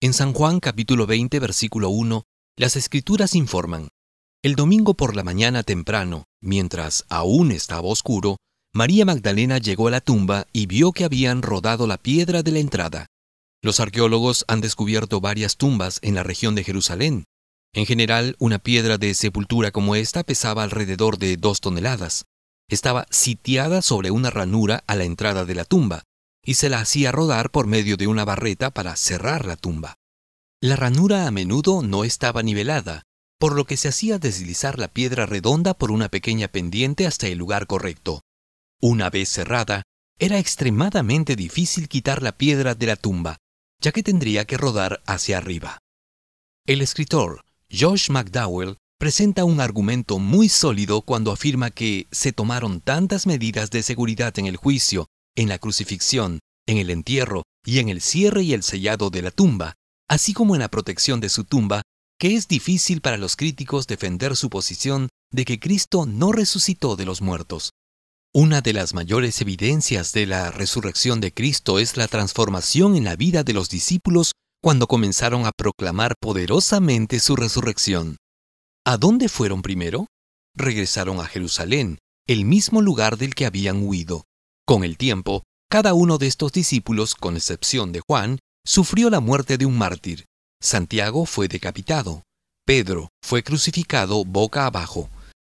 En 0.00 0.14
San 0.14 0.32
Juan 0.32 0.58
capítulo 0.58 1.06
20 1.06 1.38
versículo 1.38 1.90
1, 1.90 2.22
las 2.56 2.76
escrituras 2.76 3.34
informan, 3.34 3.88
El 4.42 4.54
domingo 4.54 4.94
por 4.94 5.14
la 5.14 5.22
mañana 5.22 5.62
temprano, 5.62 6.24
mientras 6.40 7.04
aún 7.10 7.52
estaba 7.52 7.88
oscuro, 7.88 8.38
María 8.72 9.04
Magdalena 9.04 9.58
llegó 9.58 9.88
a 9.88 9.90
la 9.90 10.00
tumba 10.00 10.46
y 10.54 10.64
vio 10.64 10.92
que 10.92 11.04
habían 11.04 11.42
rodado 11.42 11.86
la 11.86 11.98
piedra 11.98 12.42
de 12.42 12.52
la 12.52 12.58
entrada. 12.60 13.06
Los 13.60 13.80
arqueólogos 13.80 14.46
han 14.48 14.62
descubierto 14.62 15.20
varias 15.20 15.58
tumbas 15.58 15.98
en 16.00 16.14
la 16.14 16.22
región 16.22 16.54
de 16.54 16.64
Jerusalén. 16.64 17.24
En 17.74 17.84
general, 17.84 18.34
una 18.38 18.58
piedra 18.58 18.96
de 18.96 19.12
sepultura 19.12 19.72
como 19.72 19.94
esta 19.94 20.22
pesaba 20.22 20.62
alrededor 20.62 21.18
de 21.18 21.36
dos 21.36 21.60
toneladas. 21.60 22.24
Estaba 22.70 23.06
sitiada 23.10 23.82
sobre 23.82 24.10
una 24.10 24.30
ranura 24.30 24.84
a 24.86 24.96
la 24.96 25.04
entrada 25.04 25.44
de 25.44 25.54
la 25.54 25.66
tumba, 25.66 26.04
y 26.44 26.54
se 26.54 26.68
la 26.68 26.80
hacía 26.80 27.12
rodar 27.12 27.50
por 27.50 27.66
medio 27.66 27.96
de 27.96 28.06
una 28.06 28.24
barreta 28.24 28.70
para 28.70 28.96
cerrar 28.96 29.44
la 29.44 29.56
tumba. 29.56 29.96
La 30.60 30.76
ranura 30.76 31.26
a 31.26 31.30
menudo 31.30 31.82
no 31.82 32.04
estaba 32.04 32.42
nivelada, 32.42 33.02
por 33.38 33.54
lo 33.54 33.64
que 33.64 33.76
se 33.76 33.88
hacía 33.88 34.18
deslizar 34.18 34.78
la 34.78 34.88
piedra 34.88 35.26
redonda 35.26 35.74
por 35.74 35.90
una 35.90 36.08
pequeña 36.08 36.48
pendiente 36.48 37.06
hasta 37.06 37.26
el 37.28 37.38
lugar 37.38 37.66
correcto. 37.66 38.20
Una 38.80 39.08
vez 39.10 39.30
cerrada, 39.30 39.82
era 40.18 40.38
extremadamente 40.38 41.36
difícil 41.36 41.88
quitar 41.88 42.22
la 42.22 42.36
piedra 42.36 42.74
de 42.74 42.86
la 42.86 42.96
tumba, 42.96 43.38
ya 43.80 43.92
que 43.92 44.02
tendría 44.02 44.44
que 44.44 44.58
rodar 44.58 45.02
hacia 45.06 45.38
arriba. 45.38 45.78
El 46.66 46.82
escritor 46.82 47.42
Josh 47.72 48.10
McDowell 48.10 48.76
presenta 48.98 49.44
un 49.44 49.60
argumento 49.60 50.18
muy 50.18 50.50
sólido 50.50 51.00
cuando 51.00 51.32
afirma 51.32 51.70
que 51.70 52.06
se 52.10 52.32
tomaron 52.32 52.82
tantas 52.82 53.26
medidas 53.26 53.70
de 53.70 53.82
seguridad 53.82 54.38
en 54.38 54.44
el 54.44 54.56
juicio, 54.56 55.06
en 55.40 55.48
la 55.48 55.58
crucifixión, 55.58 56.40
en 56.66 56.76
el 56.76 56.90
entierro 56.90 57.44
y 57.64 57.78
en 57.78 57.88
el 57.88 58.02
cierre 58.02 58.42
y 58.42 58.52
el 58.52 58.62
sellado 58.62 59.08
de 59.08 59.22
la 59.22 59.30
tumba, 59.30 59.74
así 60.06 60.34
como 60.34 60.54
en 60.54 60.60
la 60.60 60.68
protección 60.68 61.18
de 61.20 61.30
su 61.30 61.44
tumba, 61.44 61.80
que 62.18 62.36
es 62.36 62.46
difícil 62.46 63.00
para 63.00 63.16
los 63.16 63.36
críticos 63.36 63.86
defender 63.86 64.36
su 64.36 64.50
posición 64.50 65.08
de 65.32 65.46
que 65.46 65.58
Cristo 65.58 66.04
no 66.04 66.32
resucitó 66.32 66.94
de 66.94 67.06
los 67.06 67.22
muertos. 67.22 67.70
Una 68.34 68.60
de 68.60 68.74
las 68.74 68.92
mayores 68.92 69.40
evidencias 69.40 70.12
de 70.12 70.26
la 70.26 70.50
resurrección 70.50 71.22
de 71.22 71.32
Cristo 71.32 71.78
es 71.78 71.96
la 71.96 72.06
transformación 72.06 72.94
en 72.94 73.04
la 73.04 73.16
vida 73.16 73.42
de 73.42 73.54
los 73.54 73.70
discípulos 73.70 74.32
cuando 74.62 74.88
comenzaron 74.88 75.46
a 75.46 75.52
proclamar 75.56 76.16
poderosamente 76.20 77.18
su 77.18 77.34
resurrección. 77.34 78.18
¿A 78.84 78.98
dónde 78.98 79.30
fueron 79.30 79.62
primero? 79.62 80.06
Regresaron 80.54 81.18
a 81.18 81.24
Jerusalén, 81.24 81.98
el 82.26 82.44
mismo 82.44 82.82
lugar 82.82 83.16
del 83.16 83.34
que 83.34 83.46
habían 83.46 83.82
huido. 83.82 84.26
Con 84.70 84.84
el 84.84 84.96
tiempo, 84.96 85.42
cada 85.68 85.94
uno 85.94 86.16
de 86.16 86.28
estos 86.28 86.52
discípulos, 86.52 87.16
con 87.16 87.34
excepción 87.34 87.90
de 87.90 88.02
Juan, 88.06 88.38
sufrió 88.64 89.10
la 89.10 89.18
muerte 89.18 89.58
de 89.58 89.66
un 89.66 89.76
mártir. 89.76 90.26
Santiago 90.62 91.26
fue 91.26 91.48
decapitado. 91.48 92.22
Pedro 92.64 93.08
fue 93.20 93.42
crucificado 93.42 94.24
boca 94.24 94.66
abajo. 94.66 95.10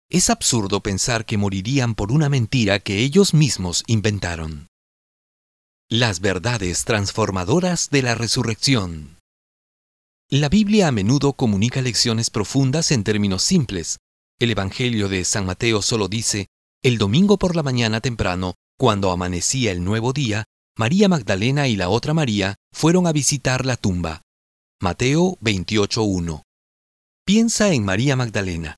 Es 0.10 0.30
absurdo 0.30 0.80
pensar 0.80 1.26
que 1.26 1.38
morirían 1.38 1.94
por 1.94 2.14
una 2.14 2.30
mentira 2.30 2.80
que 2.80 3.00
ellos 3.00 3.34
mismos 3.34 3.84
inventaron. 3.86 4.70
Las 5.90 6.22
verdades 6.22 6.86
transformadoras 6.86 7.90
de 7.90 8.04
la 8.04 8.16
resurrección. 8.16 9.18
La 10.30 10.48
Biblia 10.48 10.88
a 10.88 10.94
menudo 10.94 11.34
comunica 11.34 11.82
lecciones 11.82 12.30
profundas 12.30 12.92
en 12.92 13.04
términos 13.04 13.44
simples. 13.44 13.98
El 14.40 14.52
Evangelio 14.52 15.10
de 15.10 15.26
San 15.26 15.46
Mateo 15.46 15.82
solo 15.82 16.08
dice, 16.08 16.48
el 16.82 16.98
domingo 16.98 17.38
por 17.38 17.58
la 17.58 17.62
mañana 17.62 18.00
temprano, 18.00 18.56
cuando 18.82 19.12
amanecía 19.12 19.72
el 19.72 19.84
nuevo 19.84 20.12
día, 20.12 20.46
María 20.76 21.08
Magdalena 21.08 21.68
y 21.68 21.76
la 21.76 21.90
otra 21.90 22.16
María 22.16 22.56
fueron 22.74 23.06
a 23.06 23.12
visitar 23.12 23.64
la 23.64 23.78
tumba. 23.78 24.24
Mateo 24.82 25.38
28.1. 25.40 26.42
Piensa 27.24 27.74
en 27.74 27.86
María 27.86 28.16
Magdalena. 28.16 28.78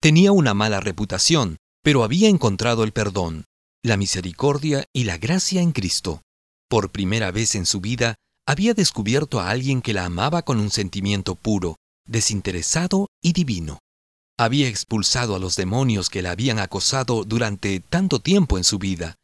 Tenía 0.00 0.30
una 0.30 0.54
mala 0.54 0.78
reputación, 0.78 1.56
pero 1.82 2.04
había 2.04 2.28
encontrado 2.28 2.84
el 2.84 2.92
perdón, 2.92 3.44
la 3.82 3.96
misericordia 3.96 4.84
y 4.92 5.02
la 5.02 5.18
gracia 5.18 5.60
en 5.60 5.72
Cristo. 5.72 6.22
Por 6.68 6.92
primera 6.92 7.32
vez 7.32 7.56
en 7.56 7.66
su 7.66 7.80
vida, 7.80 8.14
había 8.46 8.72
descubierto 8.72 9.40
a 9.40 9.50
alguien 9.50 9.82
que 9.82 9.94
la 9.94 10.04
amaba 10.04 10.42
con 10.42 10.60
un 10.60 10.70
sentimiento 10.70 11.34
puro, 11.34 11.74
desinteresado 12.06 13.08
y 13.20 13.32
divino. 13.32 13.80
Había 14.38 14.68
expulsado 14.68 15.34
a 15.34 15.40
los 15.40 15.56
demonios 15.56 16.08
que 16.08 16.22
la 16.22 16.30
habían 16.30 16.60
acosado 16.60 17.24
durante 17.24 17.80
tanto 17.80 18.20
tiempo 18.20 18.56
en 18.56 18.62
su 18.62 18.78
vida. 18.78 19.16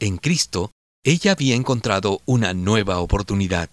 En 0.00 0.16
Cristo, 0.16 0.70
ella 1.02 1.32
había 1.32 1.56
encontrado 1.56 2.20
una 2.24 2.54
nueva 2.54 3.00
oportunidad. 3.00 3.68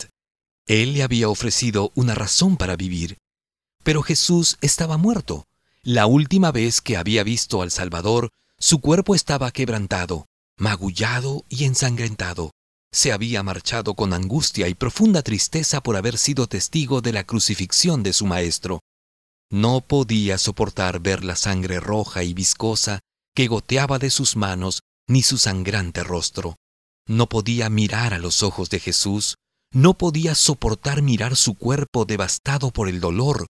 Él 0.66 0.94
le 0.94 1.04
había 1.04 1.30
ofrecido 1.30 1.92
una 1.94 2.16
razón 2.16 2.58
para 2.58 2.76
vivir. 2.76 3.18
Pero 3.84 4.02
Jesús 4.02 4.58
estaba 4.62 4.98
muerto. 4.98 5.46
La 5.84 6.08
última 6.08 6.52
vez 6.52 6.82
que 6.82 6.98
había 6.98 7.24
visto 7.24 7.62
al 7.62 7.70
Salvador, 7.70 8.32
su 8.58 8.80
cuerpo 8.80 9.14
estaba 9.14 9.52
quebrantado, 9.52 10.26
magullado 10.58 11.46
y 11.48 11.66
ensangrentado. 11.66 12.50
Se 12.92 13.12
había 13.12 13.44
marchado 13.44 13.94
con 13.94 14.12
angustia 14.12 14.68
y 14.68 14.74
profunda 14.74 15.22
tristeza 15.22 15.84
por 15.84 15.96
haber 15.96 16.18
sido 16.18 16.48
testigo 16.48 17.02
de 17.02 17.12
la 17.14 17.24
crucifixión 17.24 18.02
de 18.02 18.14
su 18.14 18.26
Maestro. 18.26 18.80
No 19.52 19.82
podía 19.82 20.40
soportar 20.40 21.02
ver 21.02 21.24
la 21.24 21.36
sangre 21.36 21.80
roja 21.80 22.24
y 22.24 22.34
viscosa 22.34 23.02
que 23.36 23.48
goteaba 23.48 24.00
de 24.00 24.10
sus 24.10 24.36
manos 24.36 24.82
ni 25.08 25.24
su 25.24 25.38
sangrante 25.38 26.04
rostro. 26.04 26.56
No 27.08 27.30
podía 27.30 27.70
mirar 27.70 28.14
a 28.14 28.20
los 28.20 28.44
ojos 28.44 28.70
de 28.70 28.80
Jesús, 28.80 29.36
no 29.72 29.98
podía 29.98 30.36
soportar 30.36 31.02
mirar 31.02 31.36
su 31.36 31.56
cuerpo 31.56 32.06
devastado 32.06 32.72
por 32.72 32.90
el 32.90 33.00
dolor, 33.00 33.48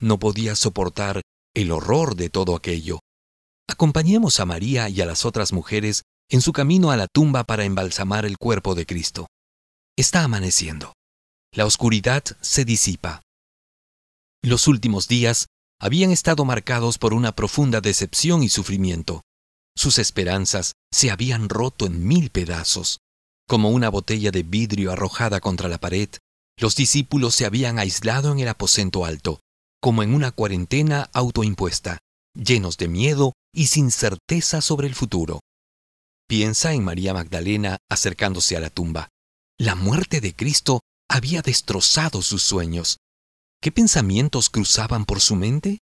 no 0.00 0.18
podía 0.18 0.54
soportar 0.56 1.22
el 1.54 1.70
horror 1.70 2.14
de 2.14 2.30
todo 2.30 2.56
aquello. 2.56 3.00
Acompañemos 3.68 4.40
a 4.40 4.44
María 4.44 4.88
y 4.88 5.00
a 5.00 5.06
las 5.06 5.24
otras 5.24 5.52
mujeres 5.52 6.02
en 6.30 6.40
su 6.40 6.52
camino 6.52 6.90
a 6.90 6.96
la 6.96 7.06
tumba 7.06 7.44
para 7.44 7.64
embalsamar 7.64 8.26
el 8.26 8.38
cuerpo 8.38 8.74
de 8.74 8.86
Cristo. 8.86 9.28
Está 9.96 10.24
amaneciendo. 10.24 10.92
La 11.52 11.64
oscuridad 11.64 12.22
se 12.40 12.64
disipa. 12.64 13.22
Los 14.42 14.68
últimos 14.68 15.08
días 15.08 15.46
habían 15.80 16.10
estado 16.10 16.44
marcados 16.44 16.98
por 16.98 17.14
una 17.14 17.34
profunda 17.34 17.80
decepción 17.80 18.42
y 18.42 18.48
sufrimiento. 18.48 19.22
Sus 19.78 20.00
esperanzas 20.00 20.72
se 20.92 21.12
habían 21.12 21.48
roto 21.48 21.86
en 21.86 22.04
mil 22.04 22.30
pedazos. 22.30 22.98
Como 23.46 23.70
una 23.70 23.88
botella 23.90 24.32
de 24.32 24.42
vidrio 24.42 24.90
arrojada 24.90 25.38
contra 25.38 25.68
la 25.68 25.78
pared, 25.78 26.08
los 26.58 26.74
discípulos 26.74 27.36
se 27.36 27.46
habían 27.46 27.78
aislado 27.78 28.32
en 28.32 28.40
el 28.40 28.48
aposento 28.48 29.04
alto, 29.04 29.38
como 29.80 30.02
en 30.02 30.14
una 30.14 30.32
cuarentena 30.32 31.08
autoimpuesta, 31.12 31.98
llenos 32.34 32.76
de 32.76 32.88
miedo 32.88 33.34
y 33.54 33.68
sin 33.68 33.92
certeza 33.92 34.62
sobre 34.62 34.88
el 34.88 34.96
futuro. 34.96 35.38
Piensa 36.26 36.72
en 36.72 36.82
María 36.82 37.14
Magdalena 37.14 37.76
acercándose 37.88 38.56
a 38.56 38.60
la 38.60 38.70
tumba. 38.70 39.10
La 39.60 39.76
muerte 39.76 40.20
de 40.20 40.34
Cristo 40.34 40.80
había 41.08 41.40
destrozado 41.40 42.22
sus 42.22 42.42
sueños. 42.42 42.98
¿Qué 43.62 43.70
pensamientos 43.70 44.50
cruzaban 44.50 45.04
por 45.04 45.20
su 45.20 45.36
mente? 45.36 45.78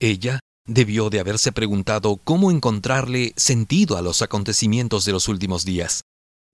Ella 0.00 0.40
debió 0.68 1.10
de 1.10 1.18
haberse 1.18 1.50
preguntado 1.50 2.18
cómo 2.18 2.52
encontrarle 2.52 3.32
sentido 3.36 3.96
a 3.96 4.02
los 4.02 4.22
acontecimientos 4.22 5.04
de 5.04 5.12
los 5.12 5.26
últimos 5.26 5.64
días. 5.64 6.02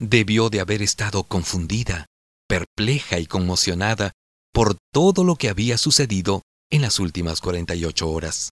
Debió 0.00 0.48
de 0.48 0.60
haber 0.60 0.80
estado 0.80 1.24
confundida, 1.24 2.06
perpleja 2.48 3.18
y 3.18 3.26
conmocionada 3.26 4.12
por 4.52 4.76
todo 4.92 5.24
lo 5.24 5.34
que 5.36 5.48
había 5.48 5.76
sucedido 5.76 6.42
en 6.70 6.82
las 6.82 7.00
últimas 7.00 7.40
48 7.40 8.08
horas. 8.08 8.50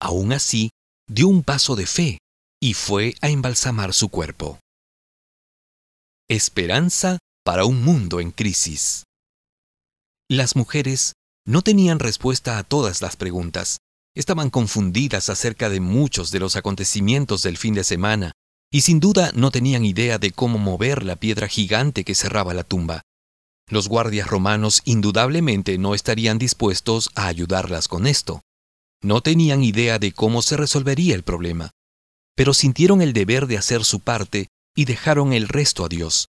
Aún 0.00 0.32
así, 0.32 0.70
dio 1.08 1.28
un 1.28 1.42
paso 1.42 1.76
de 1.76 1.86
fe 1.86 2.18
y 2.60 2.74
fue 2.74 3.14
a 3.20 3.28
embalsamar 3.28 3.92
su 3.92 4.08
cuerpo. 4.08 4.58
Esperanza 6.28 7.18
para 7.44 7.66
un 7.66 7.84
mundo 7.84 8.20
en 8.20 8.30
crisis. 8.30 9.04
Las 10.28 10.56
mujeres 10.56 11.12
no 11.46 11.60
tenían 11.60 11.98
respuesta 11.98 12.56
a 12.56 12.62
todas 12.62 13.02
las 13.02 13.16
preguntas. 13.16 13.78
Estaban 14.14 14.50
confundidas 14.50 15.30
acerca 15.30 15.70
de 15.70 15.80
muchos 15.80 16.30
de 16.30 16.40
los 16.40 16.56
acontecimientos 16.56 17.42
del 17.42 17.56
fin 17.56 17.74
de 17.74 17.84
semana 17.84 18.32
y 18.70 18.82
sin 18.82 19.00
duda 19.00 19.32
no 19.34 19.50
tenían 19.50 19.84
idea 19.84 20.18
de 20.18 20.32
cómo 20.32 20.58
mover 20.58 21.04
la 21.04 21.16
piedra 21.16 21.48
gigante 21.48 22.04
que 22.04 22.14
cerraba 22.14 22.54
la 22.54 22.64
tumba. 22.64 23.02
Los 23.68 23.88
guardias 23.88 24.26
romanos 24.26 24.82
indudablemente 24.84 25.78
no 25.78 25.94
estarían 25.94 26.38
dispuestos 26.38 27.10
a 27.14 27.26
ayudarlas 27.26 27.88
con 27.88 28.06
esto. 28.06 28.42
No 29.02 29.20
tenían 29.20 29.62
idea 29.62 29.98
de 29.98 30.12
cómo 30.12 30.42
se 30.42 30.56
resolvería 30.56 31.14
el 31.14 31.22
problema, 31.22 31.70
pero 32.34 32.54
sintieron 32.54 33.02
el 33.02 33.12
deber 33.12 33.46
de 33.46 33.58
hacer 33.58 33.84
su 33.84 34.00
parte 34.00 34.48
y 34.74 34.84
dejaron 34.84 35.32
el 35.32 35.48
resto 35.48 35.84
a 35.84 35.88
Dios. 35.88 36.28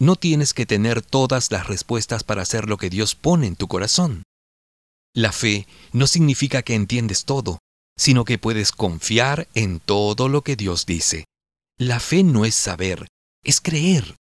No 0.00 0.16
tienes 0.16 0.54
que 0.54 0.66
tener 0.66 1.02
todas 1.02 1.52
las 1.52 1.68
respuestas 1.68 2.24
para 2.24 2.42
hacer 2.42 2.68
lo 2.68 2.76
que 2.76 2.90
Dios 2.90 3.14
pone 3.14 3.46
en 3.46 3.56
tu 3.56 3.68
corazón. 3.68 4.24
La 5.14 5.32
fe 5.32 5.66
no 5.92 6.06
significa 6.06 6.62
que 6.62 6.74
entiendes 6.74 7.24
todo, 7.24 7.58
sino 7.96 8.24
que 8.24 8.38
puedes 8.38 8.72
confiar 8.72 9.48
en 9.54 9.80
todo 9.80 10.28
lo 10.28 10.42
que 10.42 10.56
Dios 10.56 10.86
dice. 10.86 11.26
La 11.78 12.00
fe 12.00 12.22
no 12.22 12.44
es 12.44 12.54
saber, 12.54 13.08
es 13.42 13.60
creer. 13.60 14.16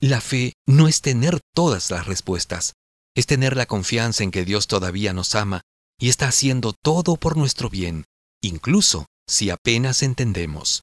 La 0.00 0.20
fe 0.20 0.52
no 0.66 0.88
es 0.88 1.00
tener 1.00 1.40
todas 1.54 1.90
las 1.90 2.06
respuestas, 2.06 2.74
es 3.14 3.26
tener 3.26 3.56
la 3.56 3.66
confianza 3.66 4.22
en 4.22 4.30
que 4.30 4.44
Dios 4.44 4.66
todavía 4.66 5.12
nos 5.12 5.34
ama 5.34 5.62
y 5.98 6.10
está 6.10 6.28
haciendo 6.28 6.74
todo 6.74 7.16
por 7.16 7.36
nuestro 7.36 7.70
bien, 7.70 8.04
incluso 8.42 9.06
si 9.26 9.50
apenas 9.50 10.02
entendemos. 10.02 10.82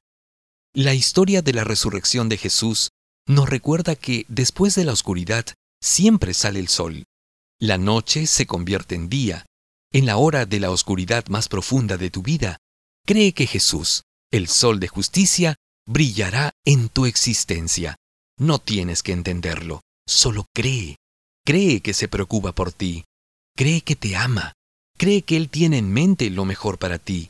La 0.74 0.92
historia 0.94 1.40
de 1.40 1.52
la 1.52 1.62
resurrección 1.62 2.28
de 2.28 2.36
Jesús 2.36 2.90
nos 3.26 3.48
recuerda 3.48 3.94
que 3.94 4.26
después 4.28 4.74
de 4.74 4.84
la 4.84 4.92
oscuridad 4.92 5.46
siempre 5.80 6.34
sale 6.34 6.58
el 6.58 6.68
sol. 6.68 7.04
La 7.60 7.78
noche 7.78 8.26
se 8.26 8.46
convierte 8.46 8.96
en 8.96 9.08
día. 9.08 9.46
En 9.94 10.06
la 10.06 10.16
hora 10.16 10.44
de 10.44 10.58
la 10.58 10.72
oscuridad 10.72 11.28
más 11.28 11.48
profunda 11.48 11.96
de 11.96 12.10
tu 12.10 12.20
vida, 12.20 12.58
cree 13.06 13.32
que 13.32 13.46
Jesús, 13.46 14.02
el 14.32 14.48
sol 14.48 14.80
de 14.80 14.88
justicia, 14.88 15.54
brillará 15.86 16.50
en 16.64 16.88
tu 16.88 17.06
existencia. 17.06 17.94
No 18.36 18.58
tienes 18.58 19.04
que 19.04 19.12
entenderlo, 19.12 19.82
solo 20.04 20.46
cree. 20.52 20.96
Cree 21.46 21.80
que 21.80 21.94
se 21.94 22.08
preocupa 22.08 22.50
por 22.50 22.72
ti. 22.72 23.04
Cree 23.56 23.82
que 23.82 23.94
te 23.94 24.16
ama. 24.16 24.54
Cree 24.98 25.22
que 25.22 25.36
Él 25.36 25.48
tiene 25.48 25.78
en 25.78 25.92
mente 25.92 26.28
lo 26.28 26.44
mejor 26.44 26.80
para 26.80 26.98
ti. 26.98 27.28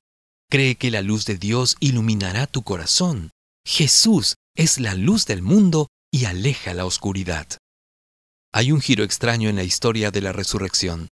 Cree 0.48 0.76
que 0.76 0.90
la 0.90 1.02
luz 1.02 1.26
de 1.26 1.36
Dios 1.36 1.76
iluminará 1.80 2.46
tu 2.46 2.62
corazón. 2.62 3.30
Jesús 3.66 4.36
es 4.56 4.80
la 4.80 4.94
luz 4.94 5.26
del 5.26 5.42
mundo 5.42 5.88
y 6.10 6.24
aleja 6.24 6.72
la 6.72 6.86
oscuridad. 6.86 7.46
Hay 8.54 8.72
un 8.72 8.80
giro 8.80 9.04
extraño 9.04 9.50
en 9.50 9.56
la 9.56 9.64
historia 9.64 10.10
de 10.10 10.22
la 10.22 10.32
resurrección. 10.32 11.08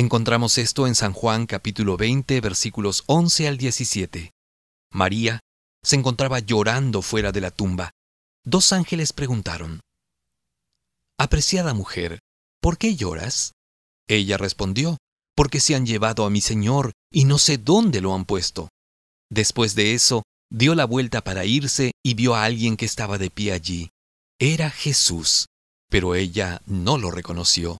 Encontramos 0.00 0.56
esto 0.56 0.86
en 0.86 0.94
San 0.94 1.12
Juan 1.12 1.44
capítulo 1.44 1.98
20 1.98 2.40
versículos 2.40 3.04
11 3.04 3.48
al 3.48 3.58
17. 3.58 4.30
María 4.90 5.40
se 5.84 5.96
encontraba 5.96 6.38
llorando 6.38 7.02
fuera 7.02 7.32
de 7.32 7.42
la 7.42 7.50
tumba 7.50 7.90
dos 8.42 8.72
ángeles 8.72 9.12
preguntaron, 9.12 9.80
Apreciada 11.18 11.74
mujer, 11.74 12.18
¿por 12.62 12.78
qué 12.78 12.96
lloras? 12.96 13.52
Ella 14.08 14.38
respondió, 14.38 14.96
porque 15.36 15.60
se 15.60 15.74
han 15.74 15.84
llevado 15.84 16.24
a 16.24 16.30
mi 16.30 16.40
Señor 16.40 16.92
y 17.12 17.26
no 17.26 17.36
sé 17.36 17.58
dónde 17.58 18.00
lo 18.00 18.14
han 18.14 18.24
puesto. 18.24 18.70
Después 19.28 19.74
de 19.74 19.92
eso, 19.92 20.22
dio 20.50 20.74
la 20.74 20.86
vuelta 20.86 21.22
para 21.22 21.44
irse 21.44 21.92
y 22.02 22.14
vio 22.14 22.34
a 22.34 22.44
alguien 22.44 22.78
que 22.78 22.86
estaba 22.86 23.18
de 23.18 23.28
pie 23.28 23.52
allí. 23.52 23.90
Era 24.38 24.70
Jesús, 24.70 25.44
pero 25.90 26.14
ella 26.14 26.62
no 26.64 26.96
lo 26.96 27.10
reconoció. 27.10 27.76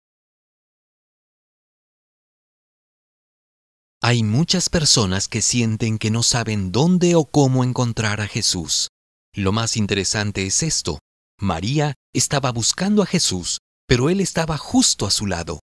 Hay 4.02 4.22
muchas 4.22 4.70
personas 4.70 5.28
que 5.28 5.42
sienten 5.42 5.98
que 5.98 6.10
no 6.10 6.22
saben 6.22 6.72
dónde 6.72 7.16
o 7.16 7.26
cómo 7.26 7.64
encontrar 7.64 8.22
a 8.22 8.26
Jesús. 8.26 8.88
Lo 9.34 9.52
más 9.52 9.76
interesante 9.76 10.46
es 10.46 10.62
esto. 10.62 11.00
María 11.38 11.94
estaba 12.14 12.50
buscando 12.50 13.02
a 13.02 13.06
Jesús, 13.06 13.58
pero 13.86 14.08
él 14.08 14.22
estaba 14.22 14.56
justo 14.56 15.06
a 15.06 15.10
su 15.10 15.26
lado. 15.26 15.60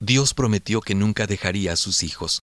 Dios 0.00 0.34
prometió 0.34 0.80
que 0.80 0.96
nunca 0.96 1.28
dejaría 1.28 1.74
a 1.74 1.76
sus 1.76 2.02
hijos. 2.02 2.40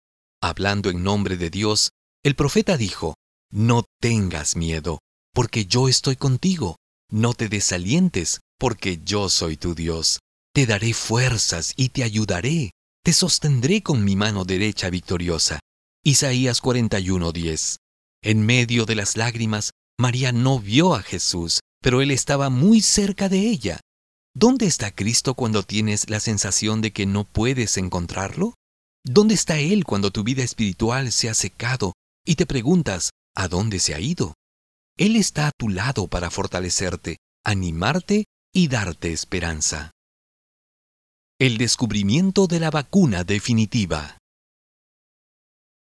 Hablando 0.43 0.91
en 0.91 1.05
nombre 1.05 1.37
de 1.37 1.51
Dios, 1.51 1.91
el 2.25 2.35
profeta 2.35 2.77
dijo, 2.77 3.15
no 3.51 3.85
tengas 4.01 4.57
miedo, 4.57 4.99
porque 5.33 5.67
yo 5.67 5.89
estoy 5.89 6.17
contigo. 6.17 6.77
No 7.11 7.33
te 7.33 7.49
desalientes, 7.49 8.41
porque 8.59 8.99
yo 9.05 9.29
soy 9.29 9.57
tu 9.57 9.77
Dios. 9.77 10.19
Te 10.53 10.67
daré 10.67 10.95
fuerzas 10.95 11.75
y 11.77 11.91
te 11.91 12.03
ayudaré. 12.03 12.73
Te 13.03 13.13
sostendré 13.13 13.83
con 13.83 14.05
mi 14.05 14.17
mano 14.17 14.45
derecha 14.45 14.91
victoriosa. 14.91 15.61
Isaías 16.05 16.61
41:10. 16.61 17.79
En 18.23 18.45
medio 18.45 18.85
de 18.85 18.95
las 18.95 19.17
lágrimas, 19.17 19.71
María 19.99 20.33
no 20.33 20.61
vio 20.61 20.95
a 20.95 21.03
Jesús, 21.03 21.61
pero 21.81 22.03
él 22.03 22.11
estaba 22.11 22.51
muy 22.51 22.81
cerca 22.81 23.29
de 23.29 23.41
ella. 23.41 23.81
¿Dónde 24.35 24.67
está 24.67 24.91
Cristo 24.91 25.35
cuando 25.35 25.63
tienes 25.63 26.09
la 26.11 26.21
sensación 26.21 26.81
de 26.81 26.93
que 26.93 27.07
no 27.07 27.25
puedes 27.25 27.77
encontrarlo? 27.77 28.55
¿Dónde 29.05 29.35
está 29.35 29.59
Él 29.59 29.85
cuando 29.85 30.11
tu 30.11 30.23
vida 30.23 30.43
espiritual 30.43 31.13
se 31.13 31.29
ha 31.29 31.35
secado 31.35 31.95
y 32.25 32.37
te 32.37 32.47
preguntas, 32.47 33.11
¿a 33.35 33.49
dónde 33.49 33.79
se 33.79 33.95
ha 33.95 34.01
ido? 34.01 34.35
Él 34.99 35.17
está 35.17 35.49
a 35.49 35.53
tu 35.57 35.69
lado 35.69 36.09
para 36.09 36.31
fortalecerte, 36.31 37.17
animarte 37.45 38.27
y 38.53 38.69
darte 38.69 39.13
esperanza. 39.13 39.93
El 41.41 41.57
descubrimiento 41.57 42.49
de 42.49 42.59
la 42.59 42.69
vacuna 42.69 43.23
definitiva. 43.23 44.19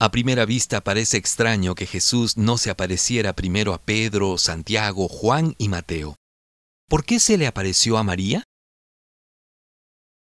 A 0.01 0.11
primera 0.11 0.43
vista 0.43 0.81
parece 0.81 1.15
extraño 1.15 1.75
que 1.75 1.85
Jesús 1.85 2.35
no 2.35 2.57
se 2.57 2.69
apareciera 2.69 3.31
primero 3.31 3.73
a 3.73 3.81
Pedro, 3.81 4.37
Santiago, 4.37 5.07
Juan 5.07 5.55
y 5.57 5.69
Mateo. 5.69 6.17
¿Por 6.89 7.05
qué 7.05 7.21
se 7.21 7.37
le 7.37 7.47
apareció 7.47 7.97
a 7.97 8.03
María? 8.03 8.43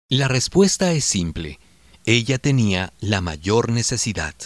La 0.09 0.29
respuesta 0.29 0.93
es 0.93 1.05
simple. 1.05 1.59
Ella 2.05 2.39
tenía 2.39 2.93
la 3.01 3.21
mayor 3.21 3.73
necesidad. 3.73 4.37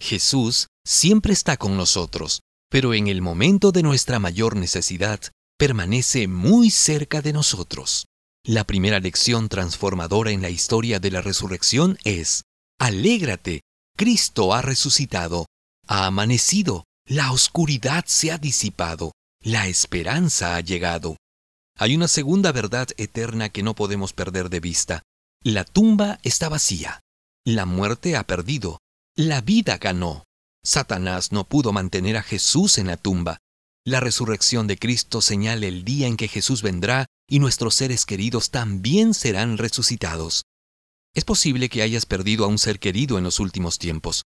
Jesús 0.00 0.68
siempre 0.86 1.34
está 1.34 1.58
con 1.58 1.76
nosotros, 1.76 2.40
pero 2.70 2.94
en 2.94 3.08
el 3.08 3.20
momento 3.20 3.72
de 3.72 3.82
nuestra 3.82 4.18
mayor 4.18 4.56
necesidad, 4.56 5.20
permanece 5.58 6.28
muy 6.28 6.70
cerca 6.70 7.20
de 7.20 7.34
nosotros. 7.34 8.06
La 8.46 8.64
primera 8.64 9.00
lección 9.00 9.48
transformadora 9.48 10.30
en 10.30 10.42
la 10.42 10.50
historia 10.50 11.00
de 11.00 11.10
la 11.10 11.22
resurrección 11.22 11.96
es, 12.04 12.44
Alégrate, 12.78 13.62
Cristo 13.96 14.52
ha 14.52 14.60
resucitado, 14.60 15.46
ha 15.86 16.04
amanecido, 16.04 16.84
la 17.06 17.32
oscuridad 17.32 18.04
se 18.06 18.32
ha 18.32 18.36
disipado, 18.36 19.12
la 19.40 19.66
esperanza 19.66 20.56
ha 20.56 20.60
llegado. 20.60 21.16
Hay 21.78 21.96
una 21.96 22.06
segunda 22.06 22.52
verdad 22.52 22.88
eterna 22.98 23.48
que 23.48 23.62
no 23.62 23.74
podemos 23.74 24.12
perder 24.12 24.50
de 24.50 24.60
vista. 24.60 25.02
La 25.42 25.64
tumba 25.64 26.20
está 26.22 26.50
vacía. 26.50 27.00
La 27.46 27.64
muerte 27.64 28.14
ha 28.14 28.26
perdido. 28.26 28.78
La 29.16 29.40
vida 29.40 29.78
ganó. 29.78 30.24
Satanás 30.62 31.32
no 31.32 31.44
pudo 31.44 31.72
mantener 31.72 32.18
a 32.18 32.22
Jesús 32.22 32.76
en 32.76 32.88
la 32.88 32.98
tumba. 32.98 33.38
La 33.86 34.00
resurrección 34.00 34.66
de 34.66 34.76
Cristo 34.76 35.22
señala 35.22 35.66
el 35.66 35.84
día 35.84 36.08
en 36.08 36.18
que 36.18 36.28
Jesús 36.28 36.60
vendrá 36.60 37.06
y 37.28 37.38
nuestros 37.38 37.74
seres 37.74 38.06
queridos 38.06 38.50
también 38.50 39.14
serán 39.14 39.58
resucitados. 39.58 40.44
Es 41.14 41.24
posible 41.24 41.68
que 41.68 41.82
hayas 41.82 42.06
perdido 42.06 42.44
a 42.44 42.48
un 42.48 42.58
ser 42.58 42.78
querido 42.78 43.18
en 43.18 43.24
los 43.24 43.40
últimos 43.40 43.78
tiempos. 43.78 44.24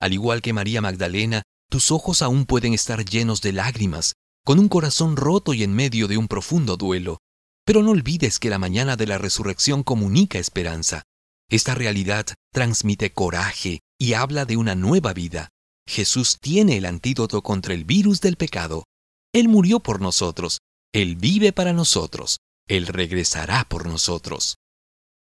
Al 0.00 0.12
igual 0.12 0.42
que 0.42 0.52
María 0.52 0.80
Magdalena, 0.80 1.42
tus 1.70 1.90
ojos 1.90 2.22
aún 2.22 2.44
pueden 2.46 2.74
estar 2.74 3.04
llenos 3.04 3.40
de 3.40 3.52
lágrimas, 3.52 4.14
con 4.44 4.58
un 4.58 4.68
corazón 4.68 5.16
roto 5.16 5.54
y 5.54 5.62
en 5.62 5.74
medio 5.74 6.08
de 6.08 6.18
un 6.18 6.28
profundo 6.28 6.76
duelo. 6.76 7.18
Pero 7.64 7.82
no 7.82 7.90
olvides 7.90 8.38
que 8.38 8.50
la 8.50 8.58
mañana 8.58 8.96
de 8.96 9.06
la 9.06 9.18
resurrección 9.18 9.82
comunica 9.82 10.38
esperanza. 10.38 11.02
Esta 11.48 11.74
realidad 11.74 12.26
transmite 12.52 13.12
coraje 13.12 13.80
y 13.98 14.12
habla 14.12 14.44
de 14.44 14.56
una 14.56 14.74
nueva 14.74 15.12
vida. 15.12 15.48
Jesús 15.86 16.38
tiene 16.40 16.76
el 16.76 16.86
antídoto 16.86 17.42
contra 17.42 17.74
el 17.74 17.84
virus 17.84 18.20
del 18.20 18.36
pecado. 18.36 18.84
Él 19.32 19.48
murió 19.48 19.80
por 19.80 20.00
nosotros, 20.00 20.60
Él 20.96 21.16
vive 21.16 21.52
para 21.52 21.74
nosotros, 21.74 22.38
Él 22.66 22.86
regresará 22.86 23.66
por 23.68 23.84
nosotros. 23.84 24.56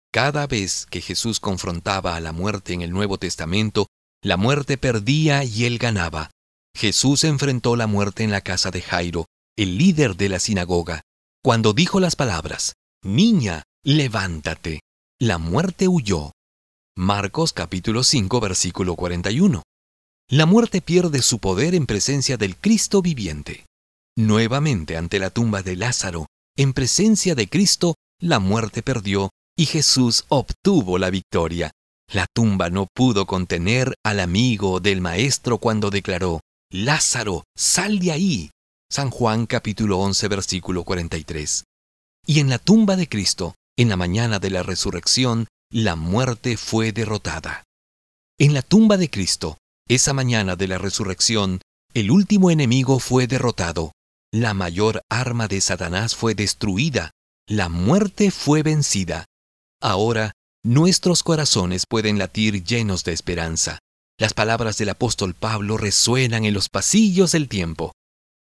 Cada 0.09 0.47
vez 0.47 0.85
que 0.89 1.01
Jesús 1.01 1.41
confrontaba 1.41 2.15
a 2.15 2.21
la 2.21 2.31
muerte 2.31 2.71
en 2.71 2.81
el 2.81 2.91
Nuevo 2.91 3.17
Testamento, 3.17 3.87
la 4.23 4.37
muerte 4.37 4.77
perdía 4.77 5.43
y 5.43 5.65
Él 5.65 5.77
ganaba. 5.77 6.31
Jesús 6.73 7.25
enfrentó 7.25 7.75
la 7.75 7.87
muerte 7.87 8.23
en 8.23 8.31
la 8.31 8.39
casa 8.39 8.71
de 8.71 8.81
Jairo, 8.81 9.25
el 9.57 9.77
líder 9.77 10.15
de 10.15 10.29
la 10.29 10.39
sinagoga. 10.39 11.01
Cuando 11.43 11.73
dijo 11.73 11.99
las 11.99 12.15
palabras, 12.15 12.75
Niña, 13.03 13.63
levántate, 13.83 14.79
la 15.19 15.39
muerte 15.39 15.89
huyó. 15.89 16.31
Marcos 16.95 17.51
capítulo 17.51 18.05
5 18.05 18.39
versículo 18.39 18.95
41. 18.95 19.61
La 20.29 20.45
muerte 20.45 20.79
pierde 20.79 21.21
su 21.21 21.39
poder 21.39 21.75
en 21.75 21.85
presencia 21.85 22.37
del 22.37 22.55
Cristo 22.55 23.01
viviente. 23.01 23.65
Nuevamente 24.17 24.95
ante 24.95 25.19
la 25.19 25.29
tumba 25.29 25.61
de 25.61 25.75
Lázaro, 25.75 26.27
en 26.55 26.71
presencia 26.71 27.35
de 27.35 27.49
Cristo, 27.49 27.95
la 28.21 28.39
muerte 28.39 28.81
perdió 28.81 29.29
y 29.57 29.65
Jesús 29.65 30.23
obtuvo 30.29 30.97
la 30.97 31.09
victoria. 31.09 31.71
La 32.09 32.25
tumba 32.33 32.69
no 32.69 32.87
pudo 32.93 33.25
contener 33.25 33.93
al 34.05 34.21
amigo 34.21 34.79
del 34.79 35.01
Maestro 35.01 35.57
cuando 35.57 35.89
declaró, 35.89 36.39
Lázaro, 36.71 37.43
sal 37.57 37.99
de 37.99 38.11
ahí. 38.13 38.51
San 38.89 39.09
Juan 39.09 39.47
capítulo 39.47 39.99
11 39.99 40.27
versículo 40.29 40.85
43. 40.85 41.65
Y 42.25 42.39
en 42.39 42.49
la 42.49 42.59
tumba 42.59 42.95
de 42.95 43.09
Cristo, 43.09 43.55
en 43.77 43.89
la 43.89 43.97
mañana 43.97 44.39
de 44.39 44.49
la 44.49 44.63
resurrección, 44.63 45.47
la 45.69 45.97
muerte 45.97 46.55
fue 46.55 46.93
derrotada. 46.93 47.65
En 48.39 48.53
la 48.53 48.61
tumba 48.61 48.95
de 48.95 49.09
Cristo, 49.09 49.57
esa 49.89 50.13
mañana 50.13 50.55
de 50.55 50.69
la 50.69 50.77
resurrección, 50.77 51.59
el 51.93 52.11
último 52.11 52.51
enemigo 52.51 52.99
fue 52.99 53.27
derrotado, 53.27 53.91
la 54.35 54.53
mayor 54.53 55.01
arma 55.09 55.47
de 55.47 55.61
Satanás 55.61 56.13
fue 56.13 56.35
destruida, 56.35 57.11
la 57.47 57.69
muerte 57.69 58.31
fue 58.31 58.63
vencida. 58.63 59.23
Ahora, 59.81 60.33
nuestros 60.61 61.23
corazones 61.23 61.85
pueden 61.87 62.17
latir 62.17 62.61
llenos 62.65 63.05
de 63.05 63.13
esperanza. 63.13 63.79
Las 64.19 64.33
palabras 64.33 64.77
del 64.77 64.89
apóstol 64.89 65.35
Pablo 65.35 65.77
resuenan 65.77 66.43
en 66.43 66.53
los 66.53 66.67
pasillos 66.67 67.31
del 67.31 67.47
tiempo. 67.47 67.93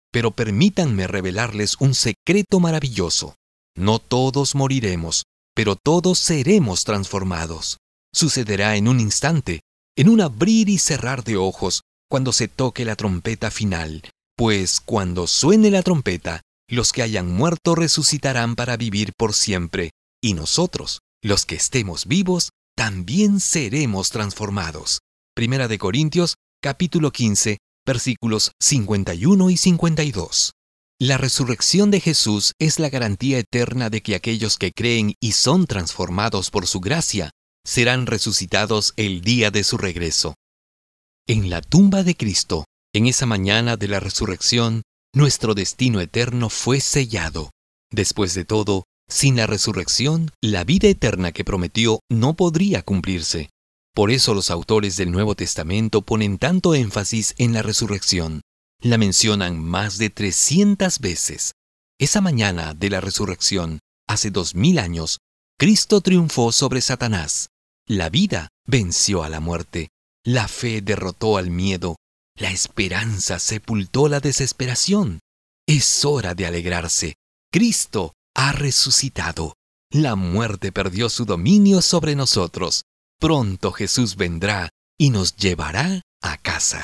Pero 0.10 0.32
permítanme 0.32 1.06
revelarles 1.06 1.76
un 1.80 1.96
secreto 1.96 2.62
maravilloso. 2.62 3.36
No 3.76 4.00
todos 4.00 4.56
moriremos, 4.56 5.26
pero 5.54 5.76
todos 5.76 6.18
seremos 6.18 6.86
transformados. 6.86 7.80
Sucederá 8.14 8.78
en 8.78 8.88
un 8.88 9.02
instante, 9.02 9.60
en 9.98 10.08
un 10.08 10.22
abrir 10.22 10.70
y 10.70 10.78
cerrar 10.78 11.26
de 11.26 11.36
ojos, 11.36 11.82
cuando 12.10 12.32
se 12.32 12.48
toque 12.48 12.86
la 12.86 12.96
trompeta 12.96 13.52
final, 13.52 14.04
pues 14.36 14.80
cuando 14.80 15.28
suene 15.28 15.70
la 15.70 15.84
trompeta, 15.84 16.42
los 16.68 16.92
que 16.92 17.04
hayan 17.04 17.32
muerto 17.32 17.76
resucitarán 17.76 18.56
para 18.56 18.78
vivir 18.78 19.14
por 19.18 19.34
siempre, 19.34 19.92
y 20.22 20.34
nosotros, 20.34 21.00
los 21.22 21.46
que 21.46 21.56
estemos 21.56 22.08
vivos, 22.08 22.50
también 22.76 23.40
seremos 23.40 24.10
transformados. 24.10 25.00
Primera 25.36 25.68
de 25.68 25.78
Corintios, 25.78 26.36
capítulo 26.62 27.12
15, 27.12 27.58
versículos 27.86 28.52
51 28.60 29.50
y 29.50 29.58
52. 29.58 30.54
La 31.00 31.18
resurrección 31.18 31.92
de 31.92 32.00
Jesús 32.00 32.54
es 32.60 32.80
la 32.80 32.90
garantía 32.90 33.40
eterna 33.40 33.90
de 33.90 34.02
que 34.02 34.16
aquellos 34.16 34.58
que 34.58 34.72
creen 34.72 35.16
y 35.20 35.34
son 35.34 35.68
transformados 35.68 36.50
por 36.50 36.66
su 36.66 36.80
gracia 36.80 37.32
serán 37.66 38.06
resucitados 38.06 38.94
el 38.96 39.22
día 39.22 39.52
de 39.52 39.64
su 39.64 39.78
regreso. 39.78 40.36
En 41.28 41.50
la 41.50 41.62
tumba 41.62 42.04
de 42.04 42.16
Cristo, 42.16 42.66
en 42.94 43.08
esa 43.08 43.26
mañana 43.26 43.76
de 43.76 43.88
la 43.88 44.00
resurrección, 44.00 44.84
nuestro 45.14 45.56
destino 45.56 46.00
eterno 46.00 46.50
fue 46.50 46.80
sellado. 46.80 47.50
Después 47.92 48.36
de 48.36 48.46
todo, 48.46 48.86
sin 49.10 49.36
la 49.36 49.48
resurrección, 49.48 50.32
la 50.42 50.64
vida 50.64 50.88
eterna 50.88 51.32
que 51.32 51.44
prometió 51.44 52.00
no 52.10 52.36
podría 52.36 52.84
cumplirse. 52.84 53.50
Por 53.96 54.12
eso 54.12 54.34
los 54.34 54.50
autores 54.52 54.96
del 54.96 55.12
Nuevo 55.12 55.36
Testamento 55.36 56.02
ponen 56.02 56.38
tanto 56.38 56.74
énfasis 56.76 57.36
en 57.38 57.54
la 57.54 57.62
resurrección. 57.62 58.42
La 58.82 58.98
mencionan 58.98 59.60
más 59.60 59.98
de 59.98 60.10
300 60.10 61.00
veces. 61.00 61.54
Esa 62.00 62.22
mañana 62.22 62.74
de 62.74 62.90
la 62.90 63.02
resurrección, 63.02 63.80
hace 64.08 64.32
dos 64.32 64.56
mil 64.56 64.80
años, 64.80 65.20
Cristo 65.60 66.02
triunfó 66.02 66.52
sobre 66.52 66.82
Satanás. 66.82 67.50
La 67.88 68.10
vida 68.10 68.50
venció 68.66 69.24
a 69.24 69.30
la 69.30 69.40
muerte. 69.40 69.90
La 70.24 70.48
fe 70.48 70.82
derrotó 70.82 71.38
al 71.38 71.50
miedo. 71.50 71.96
La 72.36 72.50
esperanza 72.50 73.38
sepultó 73.38 74.08
la 74.08 74.20
desesperación. 74.20 75.20
Es 75.68 76.04
hora 76.04 76.34
de 76.34 76.48
alegrarse. 76.48 77.16
Cristo 77.52 78.14
ha 78.36 78.52
resucitado. 78.52 79.54
La 79.92 80.16
muerte 80.16 80.72
perdió 80.72 81.10
su 81.10 81.26
dominio 81.26 81.84
sobre 81.84 82.16
nosotros. 82.16 82.86
Pronto 83.20 83.72
Jesús 83.72 84.16
vendrá 84.16 84.70
y 84.98 85.12
nos 85.12 85.36
llevará 85.36 86.02
a 86.22 86.38
casa. 86.38 86.82